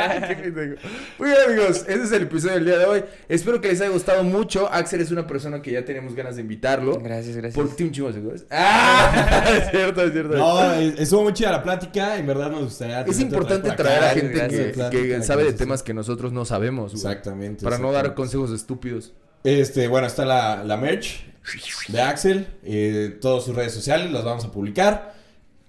[1.19, 3.05] Muy bien, amigos, ese es el episodio del día de hoy.
[3.29, 4.69] Espero que les haya gustado mucho.
[4.73, 6.99] Axel es una persona que ya teníamos ganas de invitarlo.
[7.01, 7.55] Gracias, gracias.
[7.55, 8.47] Porque tiene un chingo de seguidores.
[8.51, 9.45] ¡Ah!
[9.59, 10.37] es cierto, es cierto.
[10.37, 12.17] No, estuvo muy chida la plática.
[12.17, 13.03] En verdad nos gustaría.
[13.03, 14.67] es importante traer a gente gracias.
[14.67, 16.93] que, Plática, que sabe de temas que nosotros no sabemos.
[16.93, 16.97] güey.
[16.97, 17.65] Exactamente.
[17.65, 19.13] Para no dar consejos estúpidos.
[19.45, 21.25] Este, bueno, está la, la merch
[21.89, 22.47] de Axel.
[22.63, 25.15] Eh, todas sus redes sociales las vamos a publicar.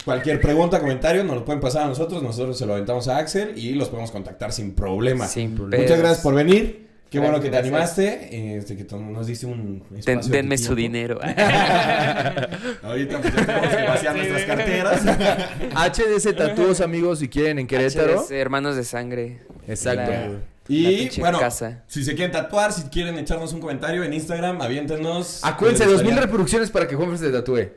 [0.05, 2.23] Cualquier pregunta, comentario, nos lo pueden pasar a nosotros.
[2.23, 5.27] Nosotros se lo aventamos a Axel y los podemos contactar sin problema.
[5.27, 6.88] Sin Muchas gracias por venir.
[7.09, 7.65] Qué bueno que te gracias.
[7.99, 8.57] animaste.
[8.57, 10.31] Este, que nos diste un espacio.
[10.31, 11.19] denme su dinero.
[12.83, 15.01] Ahorita pues ya tenemos que vaciar nuestras carteras.
[15.97, 18.21] HDS Tatúos, amigos, si quieren en Querétaro.
[18.21, 19.41] HDS, hermanos de sangre.
[19.67, 20.11] Exacto.
[20.11, 20.29] La-
[20.67, 21.83] Y bueno, casa.
[21.87, 25.39] si se quieren tatuar, si quieren echarnos un comentario en Instagram, aviéntenos.
[25.43, 27.69] Acuérdense, Les 2000 gustaría- reproducciones para que Juanfer se tatúe.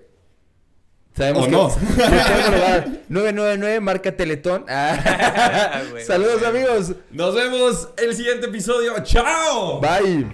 [1.16, 1.68] Sabemos O que no.
[1.96, 2.88] que podemos lograr.
[3.08, 4.64] 999 marca Teletón.
[4.68, 5.82] Ah.
[6.06, 6.92] Saludos amigos.
[7.10, 8.94] Nos vemos el siguiente episodio.
[9.02, 9.80] ¡Chao!
[9.80, 10.26] Bye.